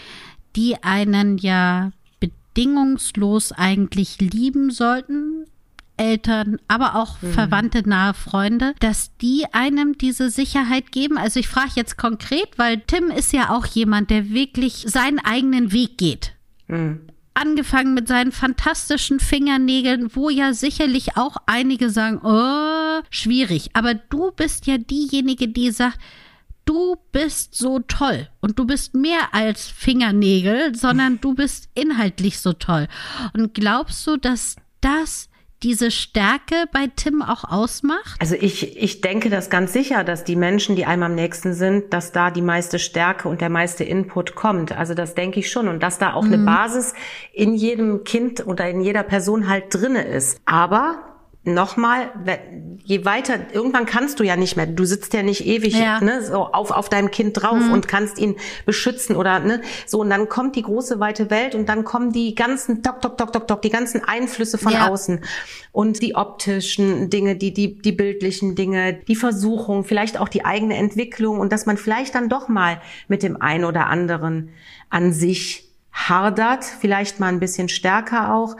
[0.57, 1.93] die einen ja
[2.57, 5.45] bedingungslos eigentlich lieben sollten,
[5.99, 7.33] Eltern, aber auch mhm.
[7.33, 11.19] Verwandte, nahe Freunde, dass die einem diese Sicherheit geben.
[11.19, 15.73] Also ich frage jetzt konkret, weil Tim ist ja auch jemand, der wirklich seinen eigenen
[15.73, 16.33] Weg geht.
[16.69, 17.01] Mhm.
[17.35, 23.71] Angefangen mit seinen fantastischen Fingernägeln, wo ja sicherlich auch einige sagen, oh, schwierig.
[23.75, 25.99] Aber du bist ja diejenige, die sagt,
[26.67, 32.53] du bist so toll und du bist mehr als Fingernägel, sondern du bist inhaltlich so
[32.53, 32.89] toll.
[33.33, 35.31] Und glaubst du, dass das
[35.63, 38.21] diese Stärke bei Tim auch ausmacht?
[38.21, 41.93] Also ich, ich denke das ganz sicher, dass die Menschen, die einem am nächsten sind,
[41.95, 44.73] dass da die meiste Stärke und der meiste Input kommt.
[44.73, 46.35] Also das denke ich schon und dass da auch mhm.
[46.35, 46.95] eine Basis
[47.33, 50.41] in jedem Kind oder in jeder Person halt drinne ist.
[50.45, 51.16] Aber
[51.47, 52.11] nochmal,
[52.85, 56.01] je weiter, irgendwann kannst du ja nicht mehr, du sitzt ja nicht ewig ja.
[56.01, 57.73] Ne, so auf, auf deinem Kind drauf mhm.
[57.73, 61.69] und kannst ihn beschützen oder ne, so und dann kommt die große weite Welt und
[61.69, 64.89] dann kommen die ganzen tok, tok, tok, tok, tok, die ganzen Einflüsse von ja.
[64.89, 65.21] außen
[65.71, 70.77] und die optischen Dinge, die, die, die bildlichen Dinge, die Versuchung, vielleicht auch die eigene
[70.77, 74.51] Entwicklung und dass man vielleicht dann doch mal mit dem einen oder anderen
[74.91, 78.57] an sich hardert, vielleicht mal ein bisschen stärker auch,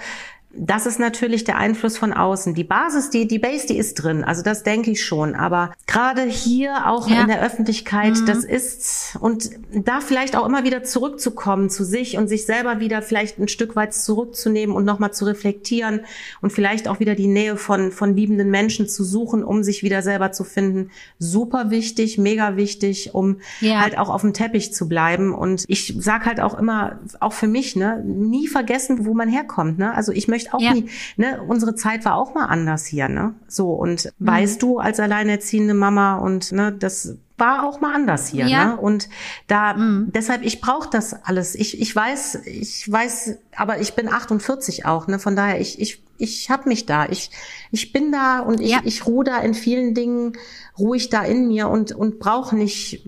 [0.59, 2.55] das ist natürlich der Einfluss von außen.
[2.55, 4.25] Die Basis, die, die Base, die ist drin.
[4.25, 5.35] Also das denke ich schon.
[5.35, 7.23] Aber gerade hier auch ja.
[7.23, 8.27] in der Öffentlichkeit, mhm.
[8.27, 13.03] das ist, und da vielleicht auch immer wieder zurückzukommen zu sich und sich selber wieder
[13.03, 16.01] vielleicht ein Stück weit zurückzunehmen und nochmal zu reflektieren
[16.41, 20.03] und vielleicht auch wieder die Nähe von, von liebenden Menschen zu suchen, um sich wieder
[20.03, 20.91] selber zu finden.
[21.19, 23.81] Super wichtig, mega wichtig, um ja.
[23.81, 25.35] halt auch auf dem Teppich zu bleiben.
[25.35, 29.79] Und ich sag halt auch immer, auch für mich, ne, nie vergessen, wo man herkommt.
[29.79, 29.95] Ne?
[29.95, 30.75] Also ich möchte vielleicht auch ja.
[30.75, 33.35] nie, ne, unsere Zeit war auch mal anders hier, ne?
[33.49, 34.27] So, und mhm.
[34.27, 38.65] weißt du, als alleinerziehende Mama und ne, das war auch mal anders hier, ja.
[38.65, 38.77] ne?
[38.77, 39.09] Und
[39.47, 40.11] da mhm.
[40.15, 41.55] deshalb ich brauche das alles.
[41.55, 45.19] Ich ich weiß, ich weiß, aber ich bin 48 auch, ne?
[45.19, 47.07] Von daher ich ich ich habe mich da.
[47.07, 47.31] Ich
[47.71, 48.81] ich bin da und ich ja.
[48.85, 50.33] ich ruhe da in vielen Dingen
[50.79, 53.07] ruhig da in mir und und brauche nicht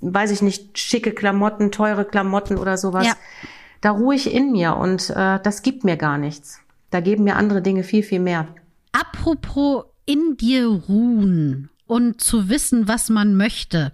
[0.00, 3.06] weiß ich nicht schicke Klamotten, teure Klamotten oder sowas.
[3.06, 3.14] Ja.
[3.80, 6.63] Da ruhe ich in mir und äh, das gibt mir gar nichts.
[6.94, 8.46] Da geben mir andere Dinge viel, viel mehr.
[8.92, 13.90] Apropos in dir ruhen und zu wissen, was man möchte.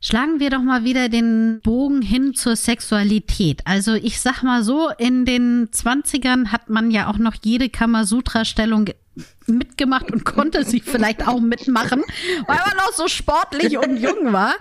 [0.00, 3.62] Schlagen wir doch mal wieder den Bogen hin zur Sexualität.
[3.64, 8.90] Also ich sag mal so, in den Zwanzigern hat man ja auch noch jede Kamasutra-Stellung
[9.46, 12.02] mitgemacht und konnte sie vielleicht auch mitmachen,
[12.46, 14.54] weil man noch so sportlich und jung war.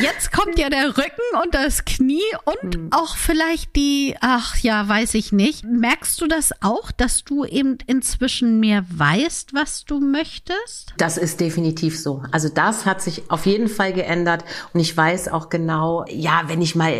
[0.00, 2.88] Jetzt kommt ja der Rücken und das Knie und hm.
[2.92, 5.64] auch vielleicht die, ach ja, weiß ich nicht.
[5.64, 10.94] Merkst du das auch, dass du eben inzwischen mehr weißt, was du möchtest?
[10.98, 12.22] Das ist definitiv so.
[12.32, 16.62] Also das hat sich auf jeden Fall geändert und ich weiß auch genau, ja, wenn
[16.62, 16.92] ich mal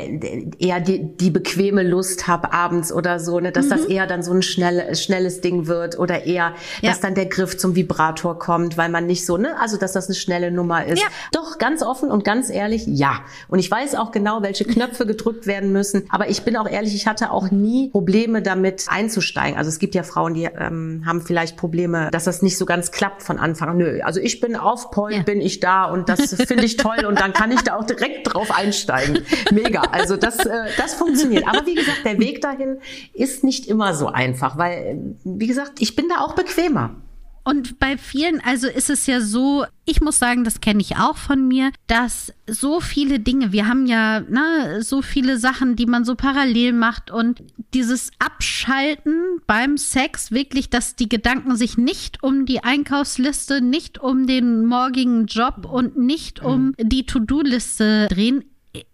[0.58, 3.70] eher die, die bequeme Lust habe abends oder so, ne, dass mhm.
[3.70, 6.90] das eher dann so ein schnell, schnelles Ding wird oder eher, ja.
[6.90, 9.92] dass dann der der Griff zum Vibrator kommt, weil man nicht so, ne, also dass
[9.92, 11.00] das eine schnelle Nummer ist.
[11.00, 11.06] Ja.
[11.30, 13.20] Doch, ganz offen und ganz ehrlich, ja.
[13.46, 16.04] Und ich weiß auch genau, welche Knöpfe gedrückt werden müssen.
[16.10, 19.56] Aber ich bin auch ehrlich, ich hatte auch nie Probleme damit einzusteigen.
[19.56, 22.90] Also es gibt ja Frauen, die ähm, haben vielleicht Probleme, dass das nicht so ganz
[22.90, 23.76] klappt von Anfang an.
[23.76, 25.22] Nö, also ich bin auf Point, ja.
[25.22, 28.34] bin ich da und das finde ich toll und dann kann ich da auch direkt
[28.34, 29.20] drauf einsteigen.
[29.52, 29.82] Mega.
[29.92, 31.46] Also das, äh, das funktioniert.
[31.46, 32.78] Aber wie gesagt, der Weg dahin
[33.12, 36.96] ist nicht immer so einfach, weil, wie gesagt, ich bin da auch bequemer.
[37.44, 41.16] Und bei vielen, also ist es ja so, ich muss sagen, das kenne ich auch
[41.16, 46.04] von mir, dass so viele Dinge, wir haben ja ne, so viele Sachen, die man
[46.04, 47.42] so parallel macht und
[47.74, 54.26] dieses Abschalten beim Sex, wirklich, dass die Gedanken sich nicht um die Einkaufsliste, nicht um
[54.26, 56.74] den morgigen Job und nicht um mhm.
[56.88, 58.44] die To-Do-Liste drehen,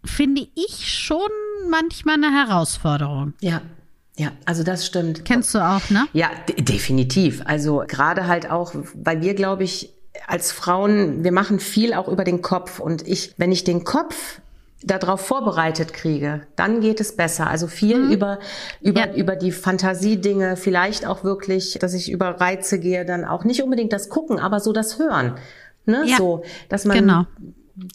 [0.04, 1.18] finde ich schon
[1.68, 3.34] manchmal eine Herausforderung.
[3.40, 3.60] Ja,
[4.18, 5.24] ja, also das stimmt.
[5.24, 6.06] Kennst du auch, ne?
[6.12, 6.28] Ja,
[6.58, 7.40] definitiv.
[7.44, 9.94] Also gerade halt auch, weil wir, glaube ich,
[10.26, 12.80] als Frauen, wir machen viel auch über den Kopf.
[12.80, 14.40] Und ich, wenn ich den Kopf
[14.82, 17.48] darauf vorbereitet kriege, dann geht es besser.
[17.48, 18.12] Also viel mhm.
[18.12, 18.38] über,
[18.80, 19.14] über, ja.
[19.14, 23.92] über die Fantasiedinge, vielleicht auch wirklich, dass ich über Reize gehe, dann auch nicht unbedingt
[23.92, 25.36] das Gucken, aber so das Hören.
[25.86, 26.02] Ne?
[26.06, 26.16] Ja.
[26.16, 27.24] So, dass man genau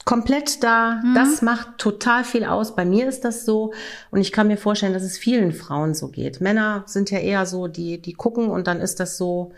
[0.06, 1.16] komplett da, mhm.
[1.16, 2.76] das macht total viel aus.
[2.76, 3.74] Bei mir ist das so
[4.12, 6.42] und ich kann mir vorstellen, dass es vielen Frauen so geht.
[6.42, 9.52] Männer sind ja eher so, die, die gucken und dann ist das so,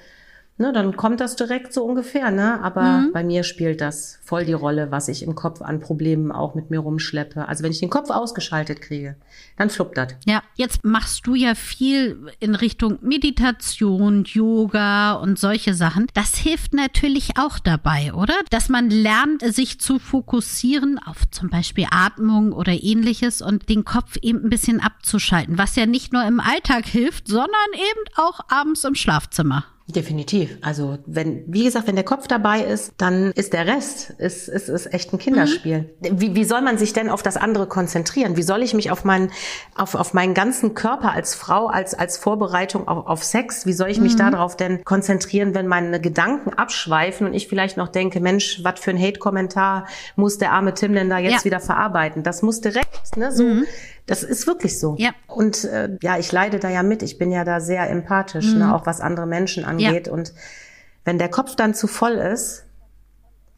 [0.57, 2.61] ne, dann kommt das direkt so ungefähr, ne?
[2.61, 3.11] Aber mhm.
[3.11, 6.69] bei mir spielt das voll die Rolle, was ich im Kopf an Problemen auch mit
[6.69, 7.47] mir rumschleppe.
[7.47, 9.17] Also wenn ich den Kopf ausgeschaltet kriege,
[9.57, 10.13] dann fluppt das.
[10.25, 16.07] Ja, jetzt machst du ja viel in Richtung Meditation, Yoga und solche Sachen.
[16.13, 18.35] Das hilft natürlich auch dabei, oder?
[18.49, 24.17] Dass man lernt, sich zu fokussieren auf zum Beispiel Atmung oder ähnliches und den Kopf
[24.21, 28.83] eben ein bisschen abzuschalten, was ja nicht nur im Alltag hilft, sondern eben auch abends
[28.85, 29.65] im Schlafzimmer.
[29.87, 30.57] Definitiv.
[30.61, 34.67] Also wenn, wie gesagt, wenn der Kopf dabei ist, dann ist der Rest ist, ist,
[34.67, 35.93] ist echt ein Kinderspiel.
[36.01, 36.21] Mhm.
[36.21, 38.35] Wie, wie soll man sich denn auf das andere konzentrieren?
[38.35, 39.29] Wie soll ich mich auf meinen,
[39.75, 43.89] auf, auf meinen ganzen Körper als Frau, als, als Vorbereitung auf, auf Sex, wie soll
[43.89, 44.31] ich mich mhm.
[44.31, 48.89] darauf denn konzentrieren, wenn meine Gedanken abschweifen und ich vielleicht noch denke, Mensch, was für
[48.89, 51.45] ein Hate-Kommentar muss der arme Tim denn da jetzt ja.
[51.45, 52.23] wieder verarbeiten?
[52.23, 53.43] Das muss direkt, ne, so.
[53.43, 53.65] Mhm
[54.05, 54.95] das ist wirklich so.
[54.97, 55.11] Ja.
[55.27, 57.01] Und äh, ja, ich leide da ja mit.
[57.01, 58.59] Ich bin ja da sehr empathisch, ne, mhm.
[58.59, 60.07] ne, auch was andere Menschen angeht.
[60.07, 60.13] Ja.
[60.13, 60.33] Und
[61.03, 62.65] wenn der Kopf dann zu voll ist,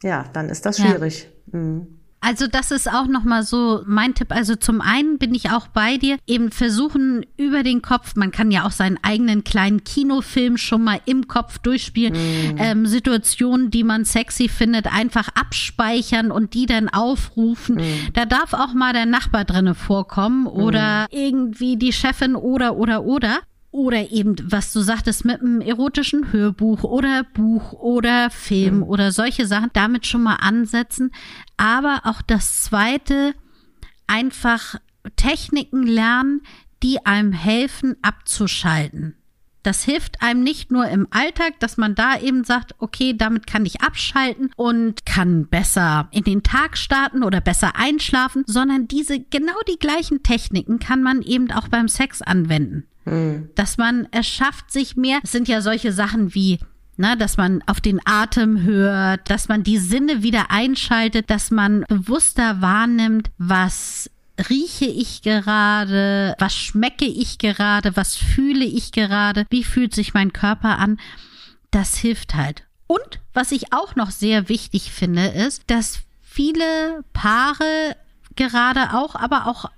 [0.02, 1.30] ja, dann ist das schwierig.
[1.52, 1.58] Ja.
[1.58, 1.97] Mhm.
[2.20, 4.34] Also das ist auch noch mal so mein Tipp.
[4.34, 8.50] Also zum einen bin ich auch bei dir, eben versuchen über den Kopf, man kann
[8.50, 12.56] ja auch seinen eigenen kleinen Kinofilm schon mal im Kopf durchspielen, mm.
[12.58, 17.76] ähm, Situationen, die man sexy findet, einfach abspeichern und die dann aufrufen.
[17.76, 18.12] Mm.
[18.14, 21.06] Da darf auch mal der Nachbar drinne vorkommen oder mm.
[21.14, 23.38] irgendwie die Chefin oder oder oder.
[23.70, 28.82] Oder eben, was du sagtest, mit einem erotischen Hörbuch oder Buch oder Film mhm.
[28.84, 31.10] oder solche Sachen, damit schon mal ansetzen.
[31.56, 33.34] Aber auch das zweite,
[34.06, 34.76] einfach
[35.16, 36.40] Techniken lernen,
[36.82, 39.14] die einem helfen, abzuschalten.
[39.62, 43.66] Das hilft einem nicht nur im Alltag, dass man da eben sagt, okay, damit kann
[43.66, 49.58] ich abschalten und kann besser in den Tag starten oder besser einschlafen, sondern diese genau
[49.68, 52.86] die gleichen Techniken kann man eben auch beim Sex anwenden.
[53.10, 53.50] Mhm.
[53.54, 56.58] Dass man es schafft, sich mehr, es sind ja solche Sachen wie
[57.00, 61.84] na, dass man auf den Atem hört, dass man die Sinne wieder einschaltet, dass man
[61.88, 64.10] bewusster wahrnimmt, was
[64.50, 70.32] rieche ich gerade, was schmecke ich gerade, was fühle ich gerade, wie fühlt sich mein
[70.32, 70.98] Körper an.
[71.70, 72.64] Das hilft halt.
[72.88, 77.96] Und was ich auch noch sehr wichtig finde, ist, dass viele Paare
[78.34, 79.70] gerade auch, aber auch,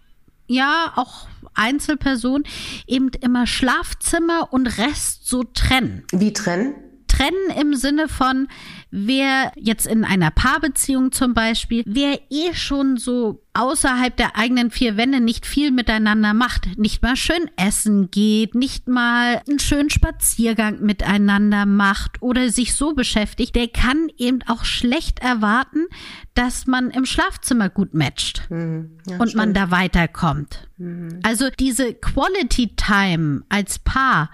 [0.51, 2.45] ja, auch Einzelpersonen
[2.87, 6.05] eben immer Schlafzimmer und Rest so trennen.
[6.11, 6.75] Wie trennen?
[7.21, 8.49] Trennen im Sinne von,
[8.91, 14.97] wer jetzt in einer Paarbeziehung zum Beispiel, wer eh schon so außerhalb der eigenen vier
[14.97, 20.81] Wände nicht viel miteinander macht, nicht mal schön essen geht, nicht mal einen schönen Spaziergang
[20.81, 25.87] miteinander macht oder sich so beschäftigt, der kann eben auch schlecht erwarten,
[26.35, 29.35] dass man im Schlafzimmer gut matcht mhm, ja, und stimmt.
[29.35, 30.68] man da weiterkommt.
[30.79, 31.18] Mhm.
[31.23, 34.31] Also diese Quality Time als Paar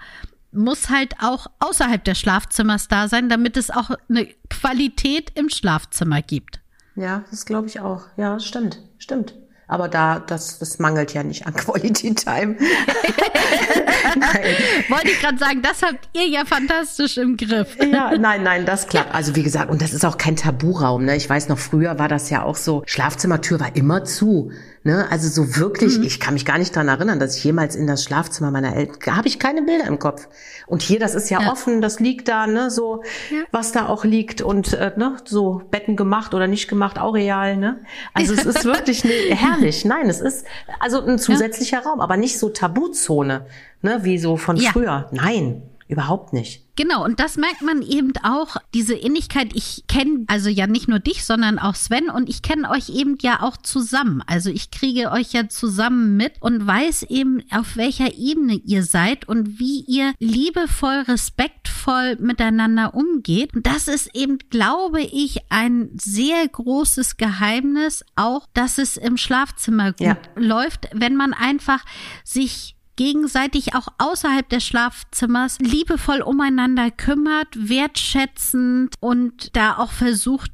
[0.57, 6.21] muss halt auch außerhalb des Schlafzimmers da sein, damit es auch eine Qualität im Schlafzimmer
[6.21, 6.59] gibt.
[6.95, 8.05] Ja, das glaube ich auch.
[8.17, 9.35] Ja, stimmt, stimmt.
[9.69, 12.55] Aber da, das, das mangelt ja nicht an Quality Time.
[14.89, 17.75] Wollte ich gerade sagen, das habt ihr ja fantastisch im Griff.
[17.91, 19.13] ja, nein, nein, das klappt.
[19.13, 21.03] Also wie gesagt, und das ist auch kein Taburaum.
[21.05, 21.17] Ne?
[21.17, 24.51] Ich weiß noch, früher war das ja auch so, Schlafzimmertür war immer zu.
[24.83, 25.07] Ne?
[25.09, 26.03] Also so wirklich, mhm.
[26.03, 29.15] ich kann mich gar nicht dran erinnern, dass ich jemals in das Schlafzimmer meiner Eltern,
[29.15, 30.27] habe ich keine Bilder im Kopf.
[30.65, 31.51] Und hier, das ist ja, ja.
[31.51, 33.43] offen, das liegt da, ne, so, ja.
[33.51, 37.57] was da auch liegt und äh, ne, so Betten gemacht oder nicht gemacht, auch real,
[37.57, 37.81] ne.
[38.13, 39.85] Also es ist wirklich ne, herrlich.
[39.85, 40.45] Nein, es ist
[40.79, 41.89] also ein zusätzlicher ja.
[41.89, 43.45] Raum, aber nicht so Tabuzone,
[43.81, 45.09] ne, wie so von früher.
[45.11, 46.67] Nein, überhaupt nicht.
[46.77, 49.55] Genau, und das merkt man eben auch, diese Ähnlichkeit.
[49.55, 53.17] Ich kenne also ja nicht nur dich, sondern auch Sven und ich kenne euch eben
[53.19, 54.21] ja auch zusammen.
[54.27, 59.27] Also ich kriege euch ja zusammen mit und weiß eben, auf welcher Ebene ihr seid
[59.27, 63.55] und wie ihr liebevoll, respektvoll miteinander umgeht.
[63.55, 69.93] Und das ist eben, glaube ich, ein sehr großes Geheimnis, auch dass es im Schlafzimmer
[69.93, 70.17] gut ja.
[70.35, 71.83] läuft, wenn man einfach
[72.23, 80.51] sich gegenseitig auch außerhalb des Schlafzimmers liebevoll umeinander kümmert, wertschätzend und da auch versucht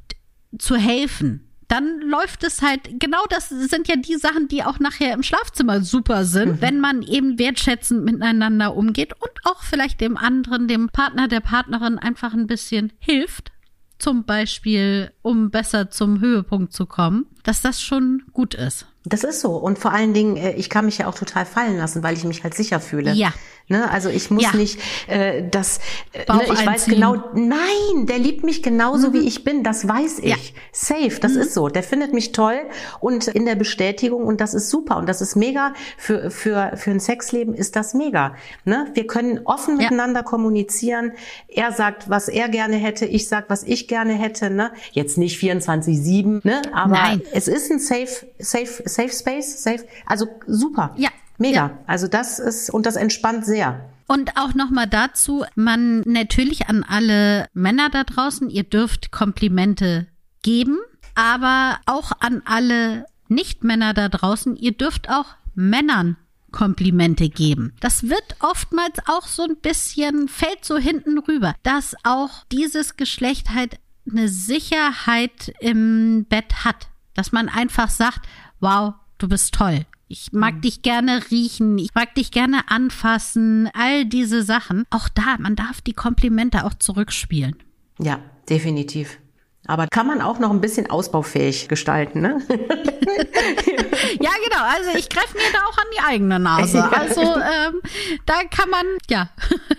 [0.56, 5.12] zu helfen dann läuft es halt, genau das sind ja die Sachen, die auch nachher
[5.12, 6.60] im Schlafzimmer super sind, mhm.
[6.60, 11.98] wenn man eben wertschätzend miteinander umgeht und auch vielleicht dem anderen, dem Partner, der Partnerin
[11.98, 13.52] einfach ein bisschen hilft,
[13.98, 18.86] zum Beispiel, um besser zum Höhepunkt zu kommen, dass das schon gut ist.
[19.04, 19.56] Das ist so.
[19.56, 22.24] Und vor allen Dingen, äh, ich kann mich ja auch total fallen lassen, weil ich
[22.24, 23.12] mich halt sicher fühle.
[23.12, 23.32] Ja.
[23.68, 23.90] Ne?
[23.90, 24.54] Also ich muss ja.
[24.54, 25.78] nicht äh, das,
[26.12, 26.66] äh, ne, ich einziehen.
[26.66, 29.12] weiß genau, nein, der liebt mich genauso, mhm.
[29.14, 30.26] wie ich bin, das weiß ich.
[30.26, 30.36] Ja.
[30.70, 31.40] Safe, das mhm.
[31.40, 31.68] ist so.
[31.68, 32.60] Der findet mich toll
[33.00, 35.72] und in der Bestätigung und das ist super und das ist mega.
[35.96, 38.34] Für, für, für ein Sexleben ist das mega.
[38.66, 38.88] Ne?
[38.92, 39.84] Wir können offen ja.
[39.84, 41.12] miteinander kommunizieren.
[41.48, 44.50] Er sagt, was er gerne hätte, ich sag, was ich gerne hätte.
[44.50, 44.72] Ne?
[44.92, 46.60] Jetzt nicht 24-7, ne?
[46.74, 47.22] aber Nein.
[47.32, 50.94] es ist ein safe, safe, safe space, safe, also super.
[50.96, 51.10] Ja.
[51.38, 51.56] Mega.
[51.56, 51.78] Ja.
[51.86, 53.90] Also das ist, und das entspannt sehr.
[54.06, 60.06] Und auch nochmal dazu, man natürlich an alle Männer da draußen, ihr dürft Komplimente
[60.42, 60.78] geben,
[61.14, 66.16] aber auch an alle Nicht-Männer da draußen, ihr dürft auch Männern
[66.52, 67.72] Komplimente geben.
[67.80, 73.50] Das wird oftmals auch so ein bisschen, fällt so hinten rüber, dass auch dieses Geschlecht
[73.50, 76.88] halt eine Sicherheit im Bett hat.
[77.14, 78.26] Dass man einfach sagt,
[78.64, 79.86] wow, du bist toll.
[80.08, 80.60] Ich mag mhm.
[80.62, 84.84] dich gerne riechen, ich mag dich gerne anfassen, all diese Sachen.
[84.90, 87.56] Auch da, man darf die Komplimente auch zurückspielen.
[87.98, 89.18] Ja, definitiv.
[89.66, 92.38] Aber kann man auch noch ein bisschen ausbaufähig gestalten, ne?
[92.48, 94.62] ja, genau.
[94.62, 96.84] Also ich greife mir da auch an die eigene Nase.
[96.92, 97.80] Also ähm,
[98.26, 99.30] da kann man, ja.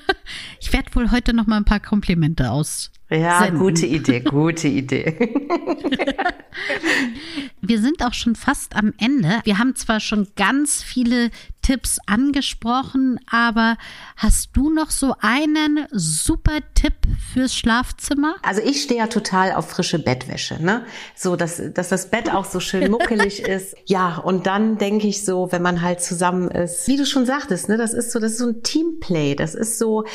[0.60, 3.60] ich werde wohl heute noch mal ein paar Komplimente aus ja, senden.
[3.60, 5.16] gute Idee, gute Idee.
[7.62, 9.42] Wir sind auch schon fast am Ende.
[9.44, 11.32] Wir haben zwar schon ganz viele
[11.62, 13.78] Tipps angesprochen, aber
[14.18, 16.94] hast du noch so einen super Tipp
[17.34, 18.36] fürs Schlafzimmer?
[18.44, 20.86] Also ich stehe ja total auf frische Bettwäsche, ne?
[21.16, 23.76] So, dass, dass das Bett auch so schön muckelig ist.
[23.86, 27.68] Ja, und dann denke ich so, wenn man halt zusammen ist, wie du schon sagtest,
[27.68, 29.34] ne, das ist so, das ist so ein Teamplay.
[29.36, 30.06] Das ist so,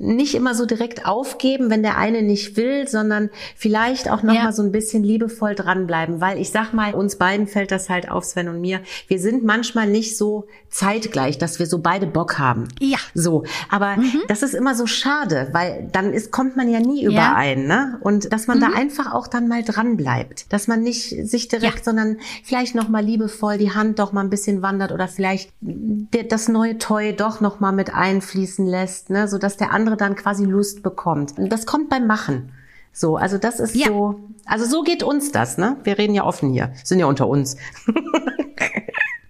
[0.00, 4.44] nicht immer so direkt aufgeben, wenn der eine nicht will, sondern vielleicht auch noch ja.
[4.44, 8.10] mal so ein bisschen liebevoll dranbleiben, weil ich sag mal, uns beiden fällt das halt
[8.10, 8.80] auf, Sven und mir.
[9.08, 12.68] Wir sind manchmal nicht so zeitgleich, dass wir so beide Bock haben.
[12.80, 12.98] Ja.
[13.14, 14.22] So, aber mhm.
[14.28, 17.66] das ist immer so schade, weil dann ist kommt man ja nie überein, ja.
[17.66, 17.98] ne?
[18.00, 18.62] Und dass man mhm.
[18.62, 21.84] da einfach auch dann mal dran bleibt, dass man nicht sich direkt, ja.
[21.84, 26.48] sondern vielleicht noch mal liebevoll die Hand doch mal ein bisschen wandert oder vielleicht das
[26.48, 30.44] neue Toy doch noch mal mit einfließen lässt, ne, so dass der andere dann quasi
[30.44, 31.34] Lust bekommt.
[31.36, 32.52] Das kommt beim Machen.
[32.92, 33.86] So, also das ist ja.
[33.86, 35.76] so, also so geht uns das, ne?
[35.84, 37.56] Wir reden ja offen hier, sind ja unter uns.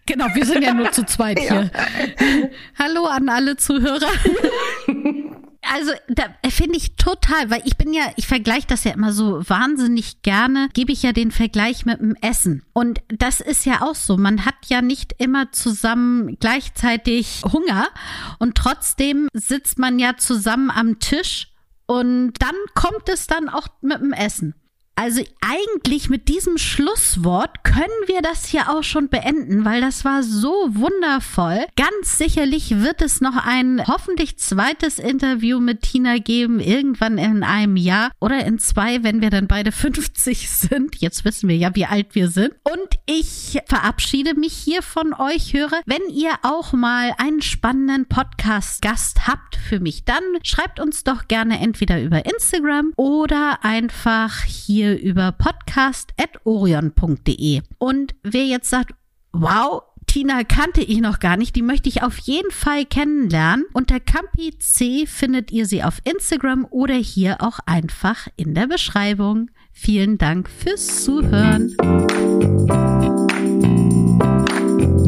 [0.07, 1.71] Genau, wir sind ja nur zu zweit hier.
[2.77, 4.09] Hallo an alle Zuhörer.
[5.73, 9.49] Also da finde ich total, weil ich bin ja, ich vergleiche das ja immer so
[9.49, 12.65] wahnsinnig gerne, gebe ich ja den Vergleich mit dem Essen.
[12.73, 14.17] Und das ist ja auch so.
[14.17, 17.87] Man hat ja nicht immer zusammen gleichzeitig Hunger
[18.41, 21.53] und trotzdem sitzt man ja zusammen am Tisch
[21.87, 24.55] und dann kommt es dann auch mit dem Essen.
[25.03, 30.23] Also eigentlich mit diesem Schlusswort können wir das hier auch schon beenden, weil das war
[30.23, 31.65] so wundervoll.
[31.75, 37.77] Ganz sicherlich wird es noch ein hoffentlich zweites Interview mit Tina geben, irgendwann in einem
[37.77, 40.97] Jahr oder in zwei, wenn wir dann beide 50 sind.
[41.01, 42.53] Jetzt wissen wir ja, wie alt wir sind.
[42.63, 45.81] Und ich verabschiede mich hier von euch, Hörer.
[45.87, 51.59] Wenn ihr auch mal einen spannenden Podcast-Gast habt für mich, dann schreibt uns doch gerne
[51.61, 57.63] entweder über Instagram oder einfach hier über podcast.orion.de.
[57.79, 58.95] Und wer jetzt sagt,
[59.33, 61.55] wow, Tina kannte ich noch gar nicht.
[61.55, 63.65] Die möchte ich auf jeden Fall kennenlernen.
[63.73, 69.53] Unter Campi C findet ihr sie auf Instagram oder hier auch einfach in der Beschreibung.
[69.73, 71.77] Vielen Dank fürs Zuhören.